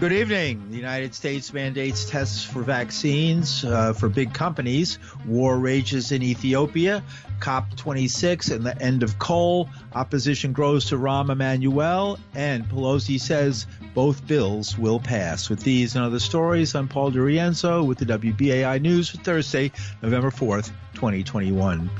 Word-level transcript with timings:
Good 0.00 0.12
evening. 0.12 0.70
The 0.70 0.76
United 0.76 1.12
States 1.12 1.52
mandates 1.52 2.08
tests 2.08 2.44
for 2.44 2.62
vaccines 2.62 3.64
uh, 3.64 3.92
for 3.94 4.08
big 4.08 4.32
companies. 4.32 4.96
War 5.26 5.58
rages 5.58 6.12
in 6.12 6.22
Ethiopia. 6.22 7.02
COP26 7.40 8.54
and 8.54 8.64
the 8.64 8.80
end 8.80 9.02
of 9.02 9.18
coal. 9.18 9.68
Opposition 9.92 10.52
grows 10.52 10.86
to 10.86 10.96
Rahm 10.96 11.30
Emanuel. 11.30 12.18
And 12.34 12.68
Pelosi 12.68 13.20
says 13.20 13.66
both 13.94 14.26
bills 14.26 14.76
will 14.78 15.00
pass. 15.00 15.48
With 15.48 15.60
these 15.60 15.96
and 15.96 16.04
other 16.04 16.20
stories, 16.20 16.74
I'm 16.74 16.88
Paul 16.88 17.12
DiRienzo 17.12 17.86
with 17.86 17.98
the 17.98 18.06
WBAI 18.06 18.80
News 18.80 19.10
for 19.10 19.18
Thursday, 19.18 19.72
November 20.02 20.30
4th, 20.30 20.70
2021. 20.94 21.90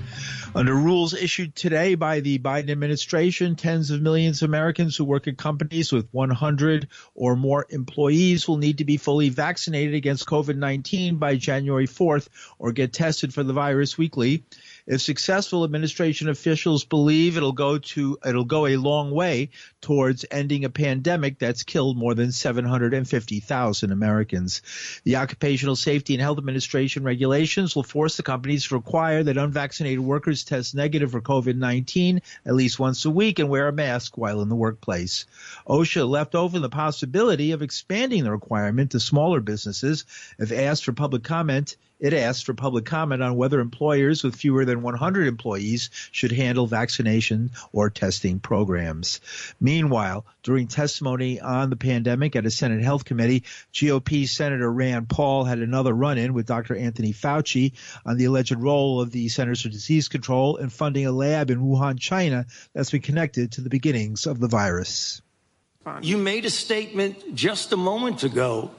Under 0.55 0.75
rules 0.75 1.13
issued 1.13 1.55
today 1.55 1.95
by 1.95 2.21
the 2.21 2.39
Biden 2.39 2.71
administration, 2.71 3.55
tens 3.55 3.91
of 3.91 4.01
millions 4.01 4.43
of 4.43 4.49
Americans 4.49 4.97
who 4.97 5.05
work 5.05 5.29
at 5.29 5.37
companies 5.37 5.93
with 5.93 6.09
100 6.11 6.89
or 7.15 7.37
more 7.37 7.67
employees 7.69 8.49
will 8.49 8.57
need 8.57 8.79
to 8.79 8.85
be 8.85 8.97
fully 8.97 9.29
vaccinated 9.29 9.95
against 9.95 10.27
COVID-19 10.27 11.19
by 11.19 11.37
January 11.37 11.87
4th 11.87 12.29
or 12.59 12.73
get 12.73 12.93
tested 12.93 13.35
for 13.35 13.43
the 13.43 13.53
virus 13.53 13.99
weekly. 13.99 14.45
If 14.89 15.03
successful, 15.03 15.65
administration 15.65 16.31
officials 16.31 16.83
believe 16.83 17.37
it'll 17.37 17.53
go 17.53 17.77
to 17.77 18.19
it'll 18.27 18.47
go 18.47 18.67
a 18.67 18.77
long 18.77 19.11
way 19.11 19.51
towards 19.83 20.25
ending 20.31 20.65
a 20.65 20.71
pandemic 20.71 21.39
that's 21.39 21.63
killed 21.63 21.99
more 21.99 22.15
than 22.15 22.33
750,000 22.33 23.93
Americans. 23.93 24.63
The 25.05 25.17
Occupational 25.17 25.77
Safety 25.77 26.15
and 26.15 26.23
Health 26.23 26.39
Administration 26.39 27.03
regulations 27.03 27.77
will 27.77 27.83
force 27.83 28.17
the 28.17 28.23
companies 28.23 28.67
to 28.69 28.77
require 28.77 29.23
that 29.23 29.37
unvaccinated 29.37 30.01
workers 30.01 30.43
test 30.45 30.75
negative 30.75 31.11
for 31.11 31.21
COVID-19 31.21 32.23
at 32.47 32.55
least 32.55 32.79
once 32.79 33.05
a 33.05 33.11
week 33.11 33.39
and 33.39 33.51
wear 33.51 33.69
a 33.69 33.73
mask 33.75 34.17
while 34.17 34.41
in 34.41 34.49
the 34.49 34.57
workplace. 34.57 35.27
OSHA 35.69 36.09
left 36.09 36.35
open 36.35 36.63
the 36.63 36.71
possibility 36.71 37.53
of 37.53 37.61
expanding 37.61 38.25
the 38.25 38.33
requirement 38.33 38.93
to 38.93 39.01
smaller 39.01 39.41
businesses 39.41 40.07
if 40.39 40.51
asked 40.51 40.87
for 40.87 40.93
public 40.93 41.25
comment 41.25 41.77
it 42.01 42.13
asked 42.13 42.45
for 42.45 42.55
public 42.55 42.85
comment 42.85 43.23
on 43.23 43.37
whether 43.37 43.61
employers 43.61 44.23
with 44.23 44.37
fewer 44.37 44.65
than 44.65 44.83
100 44.83 45.27
employees 45.27 45.91
should 46.13 46.33
handle 46.33 46.67
vaccination 46.67 47.51
or 47.73 47.91
testing 47.91 48.39
programs. 48.39 49.21
Meanwhile, 49.61 50.25
during 50.43 50.69
testimony 50.69 51.41
on 51.41 51.71
the 51.71 51.77
pandemic 51.77 52.37
at 52.37 52.47
a 52.47 52.51
Senate 52.51 52.83
Health 52.83 53.05
Committee, 53.05 53.45
GOP 53.73 54.29
Senator 54.29 54.71
Rand 54.71 55.09
Paul 55.09 55.45
had 55.45 55.59
another 55.59 55.93
run 55.93 56.19
in 56.19 56.35
with 56.35 56.47
Dr. 56.47 56.77
Anthony 56.77 57.13
Fauci 57.13 57.73
on 58.07 58.17
the 58.17 58.27
alleged 58.27 58.59
role 58.59 59.01
of 59.01 59.11
the 59.11 59.29
Centers 59.29 59.63
for 59.63 59.69
Disease 59.69 60.09
Control 60.09 60.57
in 60.57 60.71
funding 60.71 61.07
a 61.07 61.13
lab 61.13 61.51
in 61.51 61.61
Wuhan, 61.61 61.99
China 61.99 62.47
that's 62.73 62.91
been 62.91 63.03
connected 63.03 63.53
to 63.53 63.61
the 63.61 63.71
beginnings 63.71 64.27
of 64.27 64.39
the 64.39 64.49
virus. 64.49 65.21
You 66.03 66.19
made 66.19 66.45
a 66.45 66.51
statement 66.51 67.35
just 67.35 67.73
a 67.73 67.77
moment 67.77 68.23
ago 68.23 68.71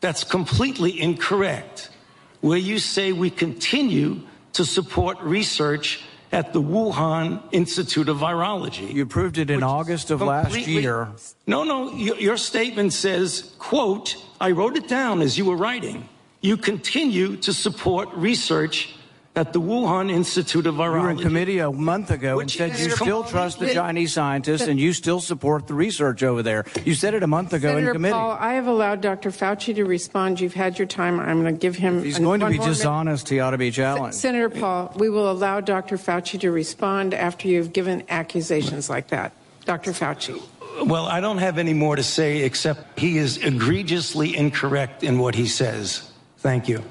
that's 0.00 0.24
completely 0.24 1.00
incorrect 1.00 1.90
where 2.40 2.58
you 2.58 2.78
say 2.78 3.12
we 3.12 3.30
continue 3.30 4.20
to 4.54 4.64
support 4.64 5.20
research 5.20 6.02
at 6.32 6.52
the 6.52 6.62
Wuhan 6.62 7.42
Institute 7.52 8.08
of 8.08 8.18
Virology. 8.18 8.92
You 8.92 9.02
approved 9.02 9.38
it 9.38 9.50
in 9.50 9.62
August 9.62 10.10
of 10.10 10.22
last 10.22 10.56
year. 10.56 11.08
No, 11.46 11.64
no, 11.64 11.92
your, 11.92 12.16
your 12.16 12.36
statement 12.36 12.92
says, 12.92 13.54
quote, 13.58 14.16
I 14.40 14.52
wrote 14.52 14.76
it 14.76 14.88
down 14.88 15.22
as 15.22 15.36
you 15.36 15.44
were 15.44 15.56
writing. 15.56 16.08
You 16.40 16.56
continue 16.56 17.36
to 17.38 17.52
support 17.52 18.08
research 18.14 18.94
at 19.40 19.54
the 19.54 19.60
Wuhan 19.60 20.10
Institute 20.10 20.66
of 20.66 20.74
Virology. 20.74 20.94
You 20.96 21.02
were 21.02 21.10
in 21.12 21.18
committee 21.18 21.58
a 21.60 21.72
month 21.72 22.10
ago 22.10 22.40
and 22.40 22.50
said 22.50 22.78
you 22.78 22.90
still 22.90 23.24
trust 23.24 23.58
the 23.58 23.72
Chinese 23.72 24.12
scientists 24.12 24.68
and 24.68 24.78
you 24.78 24.92
still 24.92 25.18
support 25.18 25.66
the 25.66 25.72
research 25.72 26.22
over 26.22 26.42
there. 26.42 26.66
You 26.84 26.94
said 26.94 27.14
it 27.14 27.22
a 27.22 27.26
month 27.26 27.54
ago 27.54 27.68
Senator 27.68 27.88
in 27.88 27.92
committee. 27.94 28.12
Paul, 28.12 28.36
I 28.38 28.52
have 28.54 28.66
allowed 28.66 29.00
Dr. 29.00 29.30
Fauci 29.30 29.74
to 29.74 29.84
respond. 29.84 30.40
You've 30.40 30.52
had 30.52 30.78
your 30.78 30.86
time. 30.86 31.18
I'm 31.18 31.40
going 31.40 31.54
to 31.54 31.58
give 31.58 31.76
him. 31.76 31.98
If 31.98 32.04
he's 32.04 32.18
going 32.18 32.40
to 32.40 32.50
be 32.50 32.58
dishonest. 32.58 33.30
Minute. 33.30 33.34
He 33.34 33.40
ought 33.40 33.50
to 33.52 33.58
be 33.58 33.70
challenged. 33.70 34.16
S- 34.16 34.20
Senator 34.20 34.50
Paul, 34.50 34.92
we 34.96 35.08
will 35.08 35.30
allow 35.30 35.60
Dr. 35.60 35.96
Fauci 35.96 36.38
to 36.40 36.50
respond 36.50 37.14
after 37.14 37.48
you've 37.48 37.72
given 37.72 38.02
accusations 38.10 38.90
like 38.90 39.08
that. 39.08 39.32
Dr. 39.64 39.92
Fauci. 39.92 40.38
Well, 40.84 41.06
I 41.06 41.20
don't 41.20 41.38
have 41.38 41.56
any 41.56 41.72
more 41.74 41.96
to 41.96 42.02
say 42.02 42.42
except 42.42 42.98
he 42.98 43.16
is 43.16 43.38
egregiously 43.38 44.36
incorrect 44.36 45.02
in 45.02 45.18
what 45.18 45.34
he 45.34 45.46
says. 45.46 46.10
Thank 46.38 46.68
you. 46.68 46.82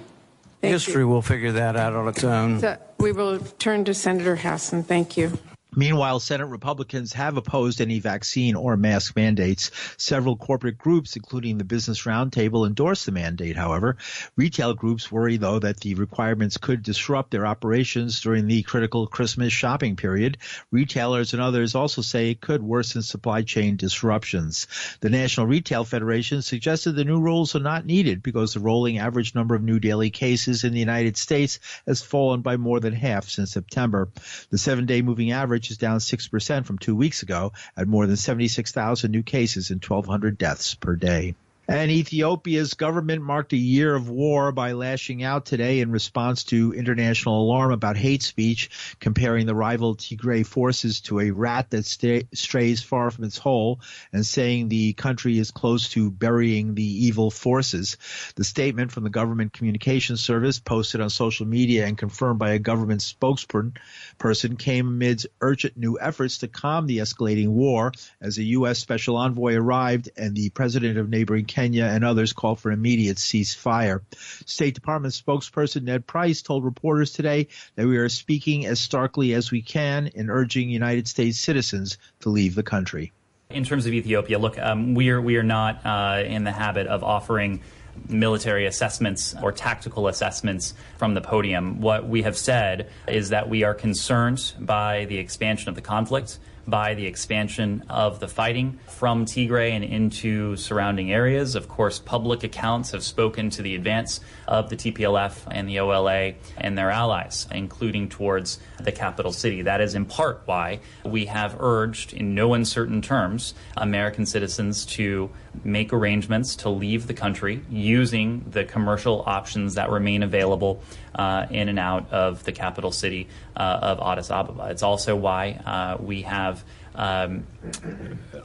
Thank 0.61 0.73
History 0.73 1.03
you. 1.03 1.07
will 1.07 1.21
figure 1.21 1.53
that 1.53 1.75
out 1.75 1.93
on 1.93 2.07
its 2.07 2.23
own. 2.23 2.59
So 2.59 2.77
we 2.97 3.11
will 3.11 3.39
turn 3.39 3.85
to 3.85 3.93
Senator 3.93 4.35
Hassan. 4.35 4.83
Thank 4.83 5.15
you. 5.15 5.37
Meanwhile, 5.75 6.19
Senate 6.19 6.47
Republicans 6.47 7.13
have 7.13 7.38
opposed 7.38 7.80
any 7.80 8.00
vaccine 8.00 8.56
or 8.56 8.75
mask 8.75 9.16
mandates. 9.16 9.69
Several 9.97 10.35
corporate 10.35 10.80
groups, 10.80 11.16
including 11.16 11.59
the 11.59 11.63
Business 11.63 12.06
Roundtable, 12.06 12.66
endorse 12.66 13.06
the 13.06 13.12
mandate, 13.12 13.56
however. 13.56 13.97
Retail 14.35 14.74
groups 14.74 15.12
worry, 15.12 15.38
though, 15.38 15.59
that 15.59 15.80
the 15.80 15.94
requirements 15.94 16.57
could 16.57 16.81
disrupt 16.81 17.30
their 17.30 17.46
operations 17.46 18.19
during 18.19 18.47
the 18.47 18.63
critical 18.63 19.06
Christmas 19.06 19.53
shopping 19.53 19.96
period. 19.96 20.40
Retailers 20.72 21.34
and 21.34 21.41
others 21.41 21.75
also 21.75 22.01
say 22.01 22.31
it 22.31 22.41
could 22.41 22.63
worsen 22.63 23.03
supply 23.03 23.44
chain 23.44 23.75
disruptions. 23.75 24.66
The 25.01 25.12
National 25.12 25.46
Retail 25.46 25.84
Federation 25.84 26.41
suggested 26.41 26.94
the 26.94 27.06
new 27.06 27.19
rules 27.19 27.56
are 27.56 27.59
not 27.59 27.86
needed 27.86 28.24
because 28.24 28.56
the 28.56 28.59
rolling 28.59 28.97
average 28.97 29.36
number 29.36 29.53
of 29.53 29.62
new 29.62 29.80
daily 29.80 30.09
cases 30.09 30.63
in 30.63 30.74
the 30.74 30.80
United 30.80 31.16
States 31.16 31.59
has 31.86 32.01
fallen 32.01 32.41
by 32.41 32.57
more 32.57 32.80
than 32.80 32.94
half 32.94 33.30
since 33.30 33.51
September. 33.51 34.09
The 34.50 34.57
seven 34.57 34.88
day 34.88 35.03
moving 35.03 35.31
average 35.31 35.58
is 35.67 35.77
down 35.77 35.99
6% 35.99 36.65
from 36.65 36.77
two 36.77 36.95
weeks 36.95 37.23
ago 37.23 37.51
at 37.75 37.87
more 37.87 38.07
than 38.07 38.15
76,000 38.15 39.11
new 39.11 39.23
cases 39.23 39.69
and 39.69 39.83
1,200 39.83 40.37
deaths 40.37 40.75
per 40.75 40.95
day. 40.95 41.35
And 41.69 41.91
Ethiopia's 41.91 42.74
government 42.74 43.22
marked 43.22 43.53
a 43.53 43.57
year 43.57 43.94
of 43.94 44.09
war 44.09 44.52
by 44.52 44.72
lashing 44.72 45.22
out 45.22 45.46
today 45.46 45.81
in 45.81 45.91
response 45.91 46.46
to 46.46 46.74
international 46.74 47.44
alarm 47.44 47.72
about 47.72 47.96
hate 47.96 48.24
speech, 48.24 48.96
comparing 49.00 49.46
the 49.46 49.53
rival 49.53 49.96
Tigray 49.96 50.44
forces 50.44 51.02
to 51.02 51.19
a 51.19 51.30
rat 51.30 51.69
that 51.69 51.85
strays 51.85 52.81
far 52.81 53.12
from 53.12 53.24
its 53.24 53.38
hole, 53.38 53.81
and 54.12 54.25
saying 54.25 54.69
the 54.69 54.94
country 54.94 55.38
is 55.38 55.52
close 55.52 55.90
to 55.90 56.09
burying 56.09 56.74
the 56.74 57.06
evil 57.06 57.30
forces. 57.30 57.97
The 58.34 58.44
statement 58.44 58.91
from 58.91 59.03
the 59.03 59.12
government 59.12 59.53
communications 59.53 60.22
service, 60.22 60.57
posted 60.57 61.01
on 61.01 61.12
social 61.12 61.46
media 61.46 61.86
and 61.86 61.96
confirmed 61.96 62.40
by 62.40 62.53
a 62.53 62.59
government 62.59 63.01
spokesperson, 63.01 63.78
person 64.18 64.56
came 64.56 64.88
amidst 64.88 65.28
urgent 65.40 65.78
new 65.78 66.00
efforts 66.01 66.40
to 66.40 66.47
calm 66.47 66.88
the 66.88 66.97
escalating 66.97 67.50
war 67.50 67.91
as 68.19 68.40
a 68.40 68.44
U.S. 68.57 68.80
special 68.80 69.18
envoy 69.18 69.53
arrived 69.53 70.09
and 70.18 70.36
the 70.36 70.50
president 70.50 70.97
of 70.97 71.09
neighboring 71.09 71.46
Kenya 71.59 71.83
and 71.83 72.05
others 72.05 72.31
called 72.31 72.57
for 72.57 72.71
immediate 72.71 73.17
ceasefire. 73.17 73.99
State 74.45 74.73
Department 74.75 75.13
spokesperson 75.13 75.83
Ned 75.83 76.07
Price 76.07 76.41
told 76.41 76.63
reporters 76.63 77.11
today 77.11 77.49
that 77.75 77.85
we 77.85 77.97
are 77.97 78.07
speaking 78.07 78.65
as 78.65 78.79
starkly 78.79 79.33
as 79.33 79.51
we 79.51 79.61
can 79.61 80.07
in 80.07 80.29
urging 80.29 80.69
United 80.69 81.05
States 81.05 81.37
citizens 81.37 81.97
to 82.21 82.29
leave 82.29 82.55
the 82.55 82.63
country. 82.63 83.11
In 83.49 83.65
terms 83.65 83.85
of 83.85 83.91
Ethiopia, 83.91 84.39
look, 84.39 84.57
um, 84.57 84.93
we 84.95 85.09
are 85.09 85.19
we 85.19 85.35
are 85.35 85.43
not 85.43 85.85
uh, 85.85 86.23
in 86.25 86.45
the 86.45 86.51
habit 86.53 86.87
of 86.87 87.03
offering 87.03 87.61
military 88.07 88.65
assessments 88.65 89.35
or 89.43 89.51
tactical 89.51 90.07
assessments 90.07 90.73
from 90.97 91.13
the 91.13 91.19
podium. 91.19 91.81
What 91.81 92.07
we 92.07 92.21
have 92.21 92.37
said 92.37 92.89
is 93.05 93.29
that 93.29 93.49
we 93.49 93.63
are 93.63 93.73
concerned 93.73 94.53
by 94.61 95.03
the 95.05 95.17
expansion 95.17 95.67
of 95.67 95.75
the 95.75 95.81
conflict 95.81 96.39
by 96.67 96.93
the 96.93 97.05
expansion 97.05 97.83
of 97.89 98.19
the 98.19 98.27
fighting 98.27 98.79
from 98.87 99.25
Tigray 99.25 99.71
and 99.71 99.83
into 99.83 100.55
surrounding 100.55 101.11
areas. 101.11 101.55
Of 101.55 101.67
course, 101.67 101.99
public 101.99 102.43
accounts 102.43 102.91
have 102.91 103.03
spoken 103.03 103.49
to 103.51 103.61
the 103.61 103.75
advance 103.75 104.19
of 104.47 104.69
the 104.69 104.75
TPLF 104.75 105.47
and 105.51 105.67
the 105.67 105.79
OLA 105.79 106.33
and 106.57 106.77
their 106.77 106.91
allies, 106.91 107.47
including 107.51 108.09
towards 108.09 108.59
the 108.79 108.91
capital 108.91 109.31
city. 109.31 109.63
That 109.63 109.81
is 109.81 109.95
in 109.95 110.05
part 110.05 110.41
why 110.45 110.79
we 111.03 111.25
have 111.25 111.57
urged, 111.59 112.13
in 112.13 112.35
no 112.35 112.53
uncertain 112.53 113.01
terms, 113.01 113.53
American 113.77 114.25
citizens 114.25 114.85
to 114.85 115.29
make 115.63 115.91
arrangements 115.94 116.55
to 116.57 116.69
leave 116.69 117.07
the 117.07 117.13
country 117.13 117.62
using 117.69 118.45
the 118.50 118.63
commercial 118.63 119.23
options 119.25 119.75
that 119.75 119.89
remain 119.89 120.23
available 120.23 120.81
uh, 121.15 121.45
in 121.50 121.69
and 121.69 121.79
out 121.79 122.12
of 122.12 122.44
the 122.44 122.51
capital 122.51 122.91
city 122.91 123.27
uh, 123.57 123.79
of 123.81 124.00
Addis 124.00 124.31
Ababa. 124.31 124.69
It's 124.69 124.83
also 124.83 125.15
why 125.15 125.51
uh, 125.65 125.97
we 126.01 126.21
have 126.23 126.49
um, 126.96 127.46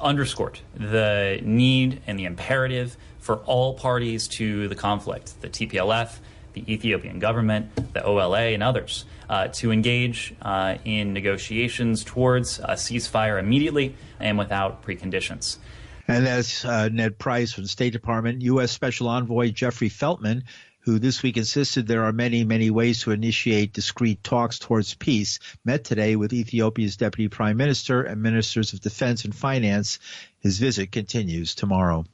underscored 0.01 0.61
the 0.75 1.41
need 1.43 2.03
and 2.07 2.19
the 2.19 2.25
imperative 2.25 2.97
for 3.19 3.37
all 3.39 3.75
parties 3.75 4.29
to 4.29 4.69
the 4.69 4.75
conflict, 4.75 5.41
the 5.41 5.49
TPLF, 5.49 6.19
the 6.53 6.73
Ethiopian 6.73 7.19
government, 7.19 7.95
the 7.95 8.03
OLA, 8.05 8.53
and 8.53 8.63
others, 8.63 9.05
uh, 9.29 9.49
to 9.49 9.73
engage 9.73 10.35
uh, 10.43 10.77
in 10.85 11.13
negotiations 11.13 12.05
towards 12.05 12.59
a 12.61 12.75
ceasefire 12.75 13.39
immediately 13.39 13.95
and 14.21 14.39
without 14.39 14.83
preconditions. 14.83 15.59
And 16.07 16.29
as 16.29 16.65
uh, 16.65 16.91
Ned 16.91 17.19
Price 17.19 17.53
from 17.53 17.65
the 17.65 17.69
State 17.69 17.93
Department, 17.93 18.43
U.S. 18.43 18.71
Special 18.71 19.09
Envoy 19.09 19.51
Jeffrey 19.51 19.89
Feltman, 19.89 20.45
who 20.85 20.99
this 20.99 21.23
week 21.23 21.39
insisted 21.39 21.87
there 21.87 22.05
are 22.05 22.13
many, 22.13 22.45
many 22.45 22.71
ways 22.71 23.03
to 23.03 23.11
initiate 23.11 23.73
discreet 23.73 24.23
talks 24.23 24.59
towards 24.59 24.95
peace, 24.95 25.39
met 25.65 25.83
today 25.83 26.15
with 26.15 26.35
Ethiopia's 26.35 26.99
Deputy 26.99 27.29
Prime 27.29 27.57
Minister 27.57 28.03
and 28.03 28.21
Ministers 28.21 28.75
of 28.75 28.81
Defense 28.81 29.25
and 29.25 29.35
Finance. 29.35 29.99
His 30.41 30.59
visit 30.59 30.93
continues 30.93 31.55
tomorrow. 31.55 32.05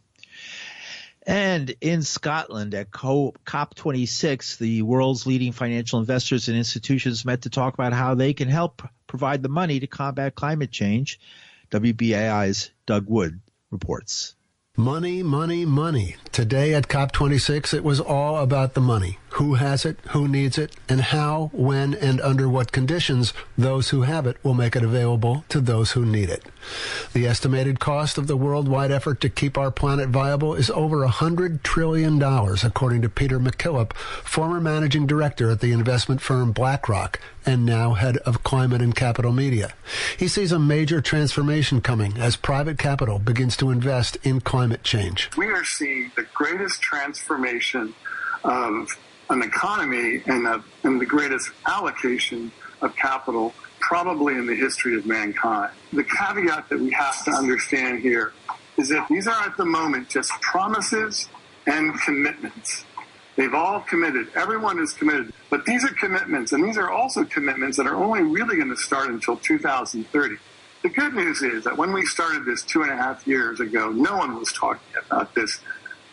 And 1.26 1.75
in 1.81 2.02
Scotland 2.02 2.75
at 2.75 2.90
COP26, 2.90 4.58
the 4.58 4.82
world's 4.82 5.26
leading 5.26 5.52
financial 5.52 5.99
investors 5.99 6.49
and 6.49 6.56
institutions 6.56 7.25
met 7.25 7.43
to 7.43 7.50
talk 7.50 7.75
about 7.75 7.93
how 7.93 8.14
they 8.14 8.32
can 8.32 8.49
help 8.49 8.82
provide 9.06 9.43
the 9.43 9.49
money 9.49 9.81
to 9.81 9.87
combat 9.88 10.34
climate 10.34 10.70
change. 10.70 11.19
WBAI's 11.70 12.70
Doug 12.87 13.06
Wood 13.08 13.40
reports. 13.70 14.34
Money, 14.81 15.20
money, 15.20 15.64
money. 15.64 16.14
Today 16.31 16.75
at 16.75 16.87
COP26, 16.87 17.75
it 17.75 17.82
was 17.82 17.99
all 17.99 18.37
about 18.38 18.75
the 18.75 18.81
money. 18.81 19.19
Who 19.41 19.55
has 19.55 19.87
it, 19.87 19.99
who 20.11 20.29
needs 20.29 20.59
it, 20.59 20.77
and 20.87 21.01
how, 21.01 21.49
when, 21.55 21.95
and 21.95 22.21
under 22.21 22.47
what 22.47 22.73
conditions 22.73 23.33
those 23.57 23.89
who 23.89 24.03
have 24.03 24.27
it 24.27 24.37
will 24.43 24.53
make 24.53 24.77
it 24.77 24.83
available 24.83 25.47
to 25.49 25.63
those 25.63 25.93
who 25.93 26.05
need 26.05 26.29
it. 26.29 26.45
The 27.15 27.27
estimated 27.27 27.81
cost 27.81 28.19
of 28.19 28.27
the 28.27 28.37
worldwide 28.37 28.91
effort 28.93 29.19
to 29.23 29.31
keep 29.31 29.57
our 29.57 29.71
planet 29.71 30.11
viable 30.11 30.55
is 30.55 30.69
over 30.69 31.09
$100 31.09 31.63
trillion, 31.63 32.23
according 32.23 33.01
to 33.01 33.09
Peter 33.09 33.41
McKillop, 33.41 33.95
former 33.95 34.61
managing 34.61 35.07
director 35.07 35.51
at 35.51 35.61
the 35.61 35.73
investment 35.73 36.21
firm 36.21 36.53
BlackRock 36.53 37.19
and 37.47 37.65
now 37.65 37.95
head 37.95 38.19
of 38.19 38.43
climate 38.43 38.83
and 38.83 38.95
capital 38.95 39.33
media. 39.33 39.73
He 40.19 40.29
sees 40.29 40.53
a 40.53 40.59
major 40.59 41.01
transformation 41.01 41.81
coming 41.81 42.19
as 42.19 42.37
private 42.37 42.77
capital 42.77 43.19
begins 43.19 43.57
to 43.57 43.71
invest 43.71 44.19
in 44.23 44.43
climate 44.43 44.85
change. 44.85 45.31
We 45.39 45.47
are 45.47 45.65
seeing 45.65 46.13
the 46.15 46.27
greatest 46.35 46.83
transformation 46.83 47.95
of 48.45 48.99
an 49.31 49.43
economy 49.43 50.23
and, 50.27 50.47
a, 50.47 50.62
and 50.82 51.00
the 51.00 51.06
greatest 51.06 51.50
allocation 51.67 52.53
of 52.82 52.94
capital 52.97 53.55
probably 53.79 54.35
in 54.35 54.47
the 54.47 54.55
history 54.55 54.97
of 54.97 55.06
mankind. 55.06 55.73
The 55.93 56.05
caveat 56.05 56.69
that 56.69 56.79
we 56.79 56.91
have 56.91 57.25
to 57.25 57.31
understand 57.31 58.00
here 58.00 58.32
is 58.77 58.88
that 58.91 59.09
these 59.09 59.27
are 59.27 59.43
at 59.43 59.56
the 59.56 59.65
moment 59.65 60.09
just 60.09 60.31
promises 60.41 61.29
and 61.67 61.99
commitments. 62.00 62.85
They've 63.37 63.55
all 63.55 63.81
committed. 63.81 64.29
Everyone 64.35 64.79
is 64.81 64.93
committed. 64.93 65.32
But 65.49 65.65
these 65.65 65.85
are 65.85 65.94
commitments, 65.94 66.53
and 66.53 66.62
these 66.62 66.77
are 66.77 66.91
also 66.91 67.25
commitments 67.25 67.77
that 67.79 67.87
are 67.87 67.94
only 67.94 68.23
really 68.23 68.56
going 68.56 68.69
to 68.69 68.77
start 68.77 69.09
until 69.09 69.37
2030. 69.37 70.37
The 70.82 70.88
good 70.88 71.15
news 71.15 71.43
is 71.43 71.65
that 71.65 71.77
when 71.77 71.93
we 71.93 72.05
started 72.06 72.44
this 72.44 72.62
two 72.62 72.82
and 72.82 72.91
a 72.91 72.97
half 72.97 73.27
years 73.27 73.61
ago, 73.61 73.91
no 73.91 74.17
one 74.17 74.38
was 74.38 74.53
talking 74.53 74.82
about 75.06 75.35
this. 75.35 75.61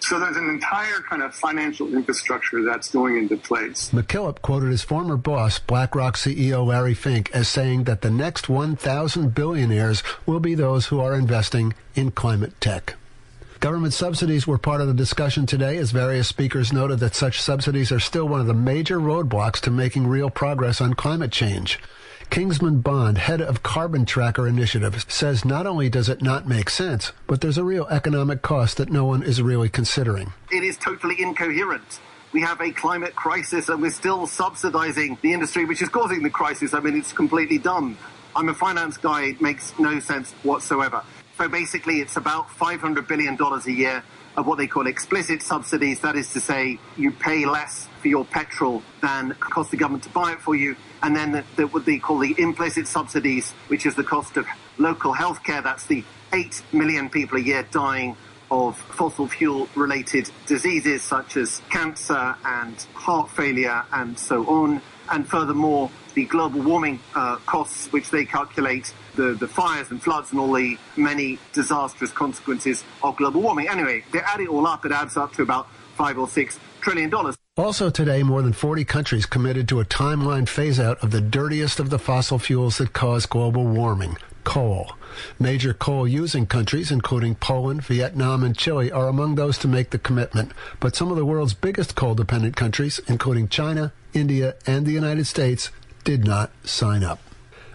So 0.08 0.18
there's 0.20 0.38
an 0.38 0.50
entire 0.50 1.02
kind 1.02 1.22
of 1.22 1.36
financial 1.36 1.94
infrastructure 1.94 2.64
that's 2.64 2.90
going 2.90 3.18
into 3.18 3.36
place. 3.36 3.92
McKillop 3.92 4.42
quoted 4.42 4.72
his 4.72 4.82
former 4.82 5.18
boss, 5.18 5.60
BlackRock 5.60 6.16
CEO 6.16 6.66
Larry 6.66 6.94
Fink, 6.94 7.30
as 7.34 7.50
saying 7.50 7.84
that 7.84 8.04
the 8.04 8.10
next 8.10 8.48
1,000 8.48 9.36
billionaires 9.36 10.04
will 10.26 10.40
be 10.40 10.56
those 10.56 10.86
who 10.86 11.02
are 11.02 11.14
investing 11.14 11.74
in 11.94 12.12
climate 12.12 12.54
tech. 12.62 12.96
Government 13.60 13.94
subsidies 13.94 14.48
were 14.48 14.58
part 14.58 14.80
of 14.80 14.88
the 14.88 14.94
discussion 14.94 15.46
today 15.46 15.76
as 15.76 15.92
various 15.92 16.30
speakers 16.30 16.72
noted 16.72 17.00
that 17.00 17.14
such 17.14 17.42
subsidies 17.42 17.92
are 17.92 18.00
still 18.00 18.30
one 18.30 18.40
of 18.40 18.48
the 18.48 18.54
major 18.54 19.00
roadblocks 19.00 19.60
to 19.60 19.72
making 19.72 20.08
real 20.08 20.30
progress 20.30 20.80
on 20.80 20.94
climate 20.94 21.34
change. 21.34 21.80
Kingsmill 22.30 22.84
Bond, 22.84 23.18
head 23.18 23.42
of 23.42 23.64
Carbon 23.64 24.06
Tracker 24.06 24.48
Initiative, 24.48 25.06
says 25.08 25.46
not 25.46 25.66
only 25.66 25.90
does 25.90 26.10
it 26.10 26.22
not 26.22 26.48
make 26.48 26.70
sense, 26.70 27.12
but 27.26 27.42
there's 27.42 27.58
a 27.58 27.64
real 27.64 27.88
economic 27.90 28.42
cost 28.42 28.78
that 28.78 28.92
no 28.92 29.06
one 29.06 29.24
is 29.24 29.42
really 29.42 29.70
considering. 29.70 30.34
It 30.52 30.64
is 30.64 30.78
totally 30.78 31.20
incoherent. 31.20 32.00
We 32.34 32.42
have 32.42 32.62
a 32.62 32.72
climate 32.72 33.16
crisis 33.16 33.70
and 33.70 33.82
we're 33.82 33.92
still 33.92 34.28
subsidizing 34.28 35.18
the 35.22 35.34
industry 35.34 35.66
which 35.66 35.82
is 35.82 35.90
causing 35.90 36.22
the 36.22 36.30
crisis. 36.30 36.74
I 36.74 36.80
mean, 36.80 36.98
it's 36.98 37.14
completely 37.14 37.58
dumb. 37.58 37.98
I'm 38.36 38.50
a 38.50 38.54
finance 38.54 38.98
guy. 38.98 39.24
It 39.24 39.42
makes 39.42 39.74
no 39.80 40.00
sense 40.00 40.34
whatsoever. 40.44 41.02
So 41.38 41.48
basically, 41.48 42.02
it's 42.02 42.18
about 42.18 42.50
$500 42.50 43.08
billion 43.08 43.38
a 43.40 43.72
year 43.72 44.04
of 44.38 44.46
what 44.46 44.60
they 44.60 44.68
call 44.68 44.88
explicit 44.88 45.42
subsidies. 45.42 46.00
That 46.02 46.16
is 46.16 46.32
to 46.34 46.40
say, 46.40 46.80
you 46.96 47.12
pay 47.12 47.46
less 47.46 47.90
for 48.02 48.08
your 48.08 48.24
petrol 48.24 48.84
than 49.02 49.32
cost 49.40 49.72
the 49.72 49.78
government 49.78 50.04
to 50.04 50.10
buy 50.12 50.34
it 50.34 50.40
for 50.40 50.56
you. 50.56 50.76
And 51.02 51.16
then 51.16 51.44
the, 51.56 51.68
what 51.68 51.86
they 51.86 51.98
call 51.98 52.20
the 52.20 52.36
implicit 52.38 52.88
subsidies, 52.88 53.52
which 53.68 53.86
is 53.86 53.96
the 53.96 54.04
cost 54.04 54.38
of 54.38 54.46
local 54.78 55.12
health 55.12 55.44
care. 55.44 55.62
That's 55.62 55.88
the 55.88 56.04
8 56.32 56.62
million 56.72 57.10
people 57.10 57.40
a 57.40 57.42
year 57.42 57.68
dying 57.72 58.16
of 58.50 58.78
fossil 58.78 59.28
fuel 59.28 59.68
related 59.76 60.30
diseases 60.46 61.04
such 61.04 61.38
as 61.38 61.62
cancer 61.70 62.36
and 62.46 62.76
heart 62.94 63.30
failure 63.30 63.84
and 63.94 64.18
so 64.18 64.46
on. 64.48 64.82
And 65.10 65.28
furthermore, 65.28 65.90
the 66.16 66.26
global 66.26 66.62
warming 66.62 67.00
uh, 67.16 67.38
costs, 67.46 67.92
which 67.94 68.10
they 68.10 68.26
calculate 68.26 68.94
the, 69.16 69.34
the 69.34 69.48
fires 69.48 69.92
and 69.92 70.02
floods 70.02 70.32
and 70.32 70.40
all 70.40 70.52
the 70.52 70.78
many 70.96 71.40
disastrous 71.54 72.12
consequences 72.12 72.84
of 73.04 73.16
global 73.18 73.42
warming. 73.42 73.70
Anyway, 73.70 74.04
they 74.12 74.20
add 74.20 74.40
it 74.40 74.48
all 74.48 74.66
up, 74.66 74.86
it 74.86 74.92
adds 74.92 75.16
up 75.16 75.34
to 75.34 75.44
about 75.44 75.68
five 75.96 76.18
or 76.18 76.28
six 76.28 76.60
trillion 76.82 77.10
dollars. 77.10 77.36
Also 77.58 77.90
today, 77.90 78.22
more 78.22 78.44
than 78.44 78.54
40 78.54 78.86
countries 78.86 79.26
committed 79.26 79.68
to 79.70 79.80
a 79.80 79.86
timeline 79.86 80.48
phase 80.48 80.80
out 80.80 81.04
of 81.04 81.10
the 81.10 81.22
dirtiest 81.22 81.80
of 81.80 81.90
the 81.90 81.98
fossil 81.98 82.38
fuels 82.38 82.78
that 82.78 82.94
cause 82.94 83.26
global 83.26 83.66
warming, 83.66 84.16
coal. 84.48 84.94
Major 85.38 85.74
coal 85.74 86.08
using 86.08 86.46
countries, 86.46 86.90
including 86.90 87.36
Poland, 87.36 87.84
Vietnam, 87.84 88.46
and 88.46 88.58
Chile, 88.58 88.90
are 88.90 89.10
among 89.10 89.36
those 89.36 89.58
to 89.58 89.68
make 89.68 89.90
the 89.90 90.00
commitment. 90.00 90.54
But 90.80 90.96
some 90.96 91.12
of 91.12 91.18
the 91.18 91.26
world's 91.26 91.54
biggest 91.54 91.96
coal 91.96 92.16
dependent 92.16 92.56
countries, 92.56 93.02
including 93.08 93.50
China, 93.50 93.92
India, 94.14 94.56
and 94.66 94.86
the 94.86 94.94
United 94.94 95.28
States, 95.28 95.70
did 96.06 96.24
not 96.24 96.52
sign 96.64 97.04
up. 97.04 97.20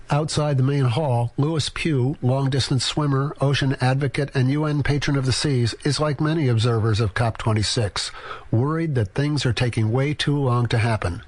Outside 0.08 0.56
the 0.56 0.62
main 0.62 0.86
hall, 0.86 1.34
Lewis 1.36 1.68
Pugh, 1.68 2.16
long 2.22 2.48
distance 2.48 2.86
swimmer, 2.86 3.36
ocean 3.38 3.76
advocate, 3.82 4.30
and 4.34 4.50
UN 4.50 4.82
patron 4.82 5.18
of 5.18 5.26
the 5.26 5.32
seas, 5.32 5.74
is 5.84 6.00
like 6.00 6.22
many 6.22 6.48
observers 6.48 7.00
of 7.00 7.12
COP26, 7.12 8.10
worried 8.50 8.94
that 8.94 9.14
things 9.14 9.44
are 9.44 9.52
taking 9.52 9.92
way 9.92 10.14
too 10.14 10.38
long 10.38 10.66
to 10.68 10.78
happen. 10.78 11.22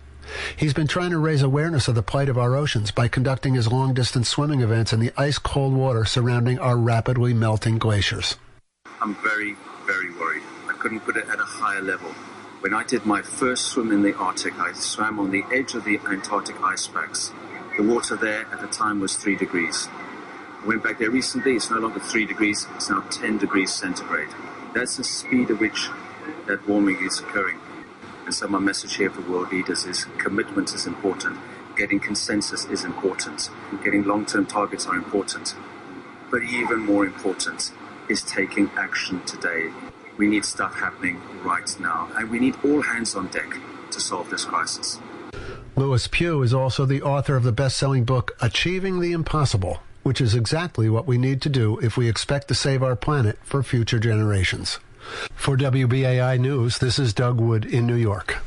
He's 0.56 0.74
been 0.74 0.86
trying 0.86 1.10
to 1.10 1.18
raise 1.18 1.42
awareness 1.42 1.88
of 1.88 1.94
the 1.94 2.02
plight 2.02 2.28
of 2.28 2.38
our 2.38 2.54
oceans 2.54 2.90
by 2.90 3.08
conducting 3.08 3.54
his 3.54 3.70
long 3.70 3.94
distance 3.94 4.28
swimming 4.28 4.60
events 4.60 4.92
in 4.92 5.00
the 5.00 5.12
ice 5.16 5.38
cold 5.38 5.74
water 5.74 6.04
surrounding 6.04 6.58
our 6.58 6.76
rapidly 6.76 7.34
melting 7.34 7.78
glaciers. 7.78 8.36
I'm 9.00 9.14
very, 9.16 9.56
very 9.86 10.10
worried. 10.12 10.42
I 10.68 10.72
couldn't 10.72 11.00
put 11.00 11.16
it 11.16 11.28
at 11.28 11.40
a 11.40 11.44
higher 11.44 11.82
level. 11.82 12.10
When 12.60 12.72
I 12.72 12.82
did 12.84 13.04
my 13.04 13.20
first 13.20 13.66
swim 13.66 13.92
in 13.92 14.02
the 14.02 14.14
Arctic, 14.14 14.58
I 14.58 14.72
swam 14.72 15.18
on 15.20 15.30
the 15.30 15.44
edge 15.52 15.74
of 15.74 15.84
the 15.84 15.98
Antarctic 16.08 16.60
ice 16.62 16.86
packs. 16.86 17.30
The 17.76 17.82
water 17.82 18.16
there 18.16 18.46
at 18.52 18.60
the 18.60 18.68
time 18.68 19.00
was 19.00 19.16
three 19.16 19.36
degrees. 19.36 19.88
I 20.62 20.66
went 20.66 20.82
back 20.82 20.98
there 20.98 21.10
recently, 21.10 21.56
it's 21.56 21.70
no 21.70 21.78
longer 21.78 22.00
three 22.00 22.24
degrees, 22.24 22.66
it's 22.74 22.88
now 22.88 23.00
10 23.10 23.36
degrees 23.36 23.70
centigrade. 23.70 24.30
That's 24.74 24.96
the 24.96 25.04
speed 25.04 25.50
at 25.50 25.60
which 25.60 25.90
that 26.46 26.66
warming 26.66 27.04
is 27.04 27.18
occurring. 27.18 27.60
And 28.24 28.34
so 28.34 28.48
my 28.48 28.58
message 28.58 28.96
here 28.96 29.10
for 29.10 29.20
world 29.30 29.52
leaders 29.52 29.84
is 29.84 30.06
commitment 30.18 30.74
is 30.74 30.86
important. 30.86 31.38
Getting 31.76 32.00
consensus 32.00 32.64
is 32.66 32.84
important. 32.84 33.50
Getting 33.82 34.04
long-term 34.04 34.46
targets 34.46 34.86
are 34.86 34.96
important. 34.96 35.54
But 36.30 36.42
even 36.42 36.80
more 36.80 37.04
important 37.04 37.72
is 38.08 38.22
taking 38.22 38.70
action 38.76 39.22
today. 39.24 39.70
We 40.16 40.26
need 40.26 40.44
stuff 40.44 40.74
happening 40.74 41.20
right 41.42 41.68
now. 41.80 42.08
And 42.16 42.30
we 42.30 42.38
need 42.38 42.56
all 42.64 42.82
hands 42.82 43.14
on 43.14 43.26
deck 43.28 43.56
to 43.90 44.00
solve 44.00 44.30
this 44.30 44.44
crisis. 44.44 44.98
Lewis 45.76 46.06
Pugh 46.06 46.42
is 46.42 46.54
also 46.54 46.86
the 46.86 47.02
author 47.02 47.36
of 47.36 47.42
the 47.42 47.52
best 47.52 47.76
selling 47.76 48.04
book, 48.04 48.30
Achieving 48.40 49.00
the 49.00 49.12
Impossible, 49.12 49.80
which 50.04 50.20
is 50.20 50.34
exactly 50.34 50.88
what 50.88 51.06
we 51.06 51.18
need 51.18 51.42
to 51.42 51.48
do 51.48 51.78
if 51.80 51.96
we 51.96 52.08
expect 52.08 52.48
to 52.48 52.54
save 52.54 52.82
our 52.82 52.96
planet 52.96 53.38
for 53.42 53.62
future 53.62 53.98
generations. 53.98 54.78
For 55.44 55.58
WBAI 55.58 56.40
News, 56.40 56.78
this 56.78 56.98
is 56.98 57.12
Doug 57.12 57.38
Wood 57.38 57.66
in 57.66 57.86
New 57.86 57.96
York. 57.96 58.38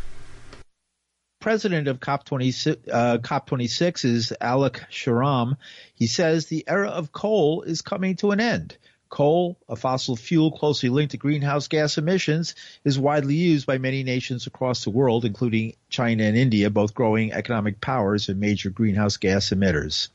President 1.39 1.87
of 1.87 1.99
COP26, 1.99 2.89
uh, 2.91 3.19
COP26 3.19 4.03
is 4.03 4.33
Alok 4.41 4.79
Sharma. 4.89 5.57
He 5.93 6.07
says 6.07 6.47
the 6.47 6.63
era 6.67 6.89
of 6.89 7.11
coal 7.11 7.61
is 7.61 7.83
coming 7.83 8.15
to 8.15 8.31
an 8.31 8.39
end. 8.39 8.77
Coal, 9.09 9.59
a 9.69 9.75
fossil 9.75 10.15
fuel 10.15 10.51
closely 10.51 10.89
linked 10.89 11.11
to 11.11 11.17
greenhouse 11.17 11.67
gas 11.67 11.99
emissions, 11.99 12.55
is 12.83 12.97
widely 12.97 13.35
used 13.35 13.67
by 13.67 13.77
many 13.77 14.01
nations 14.01 14.47
across 14.47 14.83
the 14.83 14.89
world, 14.89 15.23
including 15.23 15.75
China 15.89 16.23
and 16.23 16.35
India, 16.35 16.71
both 16.71 16.95
growing 16.95 17.31
economic 17.31 17.79
powers 17.79 18.27
and 18.27 18.39
major 18.39 18.71
greenhouse 18.71 19.17
gas 19.17 19.51
emitters. 19.51 20.09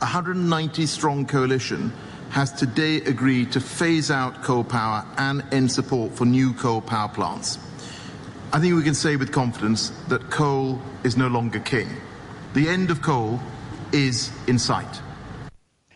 A 0.00 0.06
190 0.06 0.86
strong 0.86 1.26
coalition 1.26 1.92
has 2.30 2.52
today 2.52 2.98
agreed 2.98 3.50
to 3.50 3.60
phase 3.60 4.12
out 4.12 4.44
coal 4.44 4.62
power 4.62 5.04
and 5.16 5.42
end 5.50 5.72
support 5.72 6.12
for 6.12 6.24
new 6.24 6.54
coal 6.54 6.80
power 6.80 7.08
plants. 7.08 7.58
I 8.52 8.60
think 8.60 8.76
we 8.76 8.84
can 8.84 8.94
say 8.94 9.16
with 9.16 9.32
confidence 9.32 9.90
that 10.06 10.30
coal 10.30 10.80
is 11.02 11.16
no 11.16 11.26
longer 11.26 11.58
king. 11.58 11.88
The 12.54 12.68
end 12.68 12.92
of 12.92 13.02
coal 13.02 13.40
is 13.90 14.30
in 14.46 14.60
sight. 14.60 15.02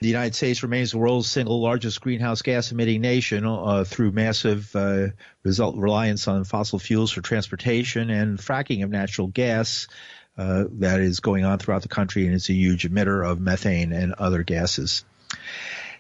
The 0.00 0.09
United 0.09 0.35
States 0.35 0.64
remains 0.64 0.90
the 0.90 0.99
world's 0.99 1.30
single 1.30 1.61
largest 1.61 2.00
greenhouse 2.00 2.42
gas 2.42 2.73
emitting 2.73 3.02
nation 3.02 3.47
uh, 3.47 3.85
through 3.85 4.11
massive 4.11 4.75
uh, 4.75 5.11
result 5.44 5.76
reliance 5.76 6.26
on 6.26 6.42
fossil 6.42 6.80
fuels 6.80 7.12
for 7.12 7.21
transportation 7.21 8.11
and 8.11 8.37
fracking 8.37 8.82
of 8.82 8.90
natural 8.90 9.28
gas. 9.28 9.87
Uh, 10.36 10.64
that 10.78 11.00
is 11.00 11.20
going 11.20 11.44
on 11.44 11.58
throughout 11.58 11.82
the 11.82 11.88
country, 11.88 12.24
and 12.24 12.34
it's 12.34 12.48
a 12.48 12.54
huge 12.54 12.88
emitter 12.88 13.22
of 13.28 13.38
methane 13.38 13.92
and 13.92 14.14
other 14.14 14.42
gases. 14.42 15.04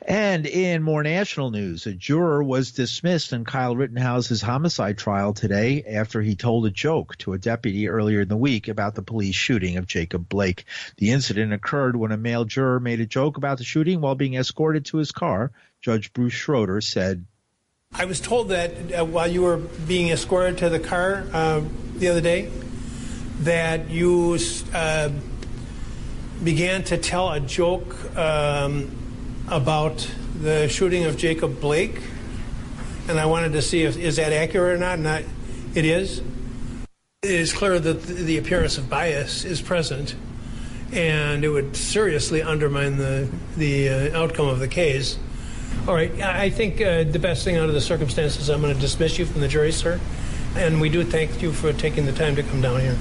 And 0.06 0.46
in 0.46 0.82
more 0.82 1.02
national 1.02 1.50
news, 1.50 1.86
a 1.86 1.92
juror 1.92 2.42
was 2.42 2.72
dismissed 2.72 3.32
in 3.32 3.44
Kyle 3.44 3.76
Rittenhouse's 3.76 4.42
homicide 4.42 4.98
trial 4.98 5.32
today 5.32 5.84
after 5.84 6.20
he 6.20 6.34
told 6.34 6.66
a 6.66 6.70
joke 6.70 7.16
to 7.18 7.34
a 7.34 7.38
deputy 7.38 7.88
earlier 7.88 8.22
in 8.22 8.28
the 8.28 8.36
week 8.36 8.68
about 8.68 8.94
the 8.94 9.02
police 9.02 9.36
shooting 9.36 9.76
of 9.76 9.86
Jacob 9.86 10.28
Blake. 10.28 10.64
The 10.96 11.12
incident 11.12 11.52
occurred 11.52 11.94
when 11.94 12.10
a 12.10 12.16
male 12.16 12.44
juror 12.44 12.80
made 12.80 13.00
a 13.00 13.06
joke 13.06 13.36
about 13.36 13.58
the 13.58 13.64
shooting 13.64 14.00
while 14.00 14.16
being 14.16 14.34
escorted 14.34 14.86
to 14.86 14.96
his 14.96 15.12
car. 15.12 15.52
Judge 15.80 16.12
Bruce 16.12 16.32
Schroeder 16.32 16.80
said, 16.80 17.26
I 17.94 18.06
was 18.06 18.20
told 18.20 18.48
that 18.48 18.70
uh, 18.98 19.04
while 19.04 19.28
you 19.28 19.42
were 19.42 19.58
being 19.58 20.08
escorted 20.08 20.58
to 20.58 20.70
the 20.70 20.80
car 20.80 21.26
uh, 21.32 21.62
the 21.96 22.08
other 22.08 22.22
day, 22.22 22.50
that 23.44 23.90
you 23.90 24.38
uh, 24.72 25.10
began 26.42 26.82
to 26.84 26.98
tell 26.98 27.32
a 27.32 27.40
joke 27.40 28.16
um, 28.16 28.90
about 29.48 30.08
the 30.40 30.68
shooting 30.68 31.04
of 31.04 31.16
Jacob 31.16 31.60
Blake, 31.60 32.00
and 33.08 33.18
I 33.18 33.26
wanted 33.26 33.52
to 33.52 33.62
see 33.62 33.82
if 33.82 33.96
is 33.96 34.16
that 34.16 34.32
accurate 34.32 34.76
or 34.76 34.78
not. 34.78 34.98
I, 35.06 35.24
it 35.74 35.84
is. 35.84 36.20
It 37.22 37.30
is 37.30 37.52
clear 37.52 37.78
that 37.78 38.02
the 38.02 38.38
appearance 38.38 38.78
of 38.78 38.90
bias 38.90 39.44
is 39.44 39.60
present, 39.60 40.14
and 40.92 41.44
it 41.44 41.48
would 41.48 41.76
seriously 41.76 42.42
undermine 42.42 42.96
the 42.96 43.28
the 43.56 43.88
uh, 43.88 44.22
outcome 44.22 44.48
of 44.48 44.58
the 44.58 44.68
case. 44.68 45.18
All 45.88 45.94
right, 45.94 46.12
I 46.20 46.50
think 46.50 46.80
uh, 46.80 47.04
the 47.04 47.18
best 47.18 47.44
thing 47.44 47.56
under 47.56 47.72
the 47.72 47.80
circumstances, 47.80 48.48
I'm 48.48 48.60
going 48.60 48.74
to 48.74 48.80
dismiss 48.80 49.18
you 49.18 49.26
from 49.26 49.40
the 49.40 49.48
jury, 49.48 49.72
sir, 49.72 49.98
and 50.54 50.80
we 50.80 50.88
do 50.88 51.02
thank 51.02 51.42
you 51.42 51.50
for 51.50 51.72
taking 51.72 52.06
the 52.06 52.12
time 52.12 52.36
to 52.36 52.42
come 52.42 52.60
down 52.60 52.80
here. 52.80 52.96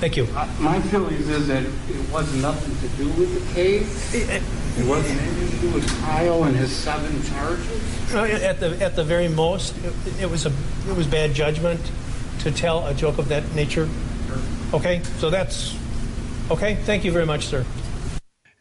Thank 0.00 0.16
you. 0.16 0.28
Uh, 0.34 0.48
my 0.60 0.80
feelings 0.80 1.28
is 1.28 1.48
that 1.48 1.64
it 1.64 2.12
was 2.12 2.32
nothing 2.36 2.76
to 2.88 2.96
do 2.96 3.08
with 3.20 3.34
the 3.34 3.54
case. 3.54 4.14
It, 4.14 4.42
it 4.78 4.86
wasn't 4.86 5.20
anything 5.20 5.50
to 5.50 5.66
do 5.66 5.74
with 5.74 6.00
Kyle 6.02 6.44
and 6.44 6.54
his 6.54 6.70
seven 6.70 7.20
charges. 7.24 8.14
At 8.14 8.60
the 8.60 8.80
at 8.80 8.94
the 8.94 9.02
very 9.02 9.26
most, 9.26 9.76
it, 9.84 10.22
it 10.22 10.30
was 10.30 10.46
a 10.46 10.52
it 10.88 10.96
was 10.96 11.08
bad 11.08 11.34
judgment 11.34 11.80
to 12.40 12.52
tell 12.52 12.86
a 12.86 12.94
joke 12.94 13.18
of 13.18 13.28
that 13.28 13.54
nature. 13.56 13.88
Okay, 14.72 15.02
so 15.18 15.30
that's 15.30 15.76
okay. 16.50 16.76
Thank 16.76 17.04
you 17.04 17.10
very 17.10 17.26
much, 17.26 17.46
sir 17.46 17.64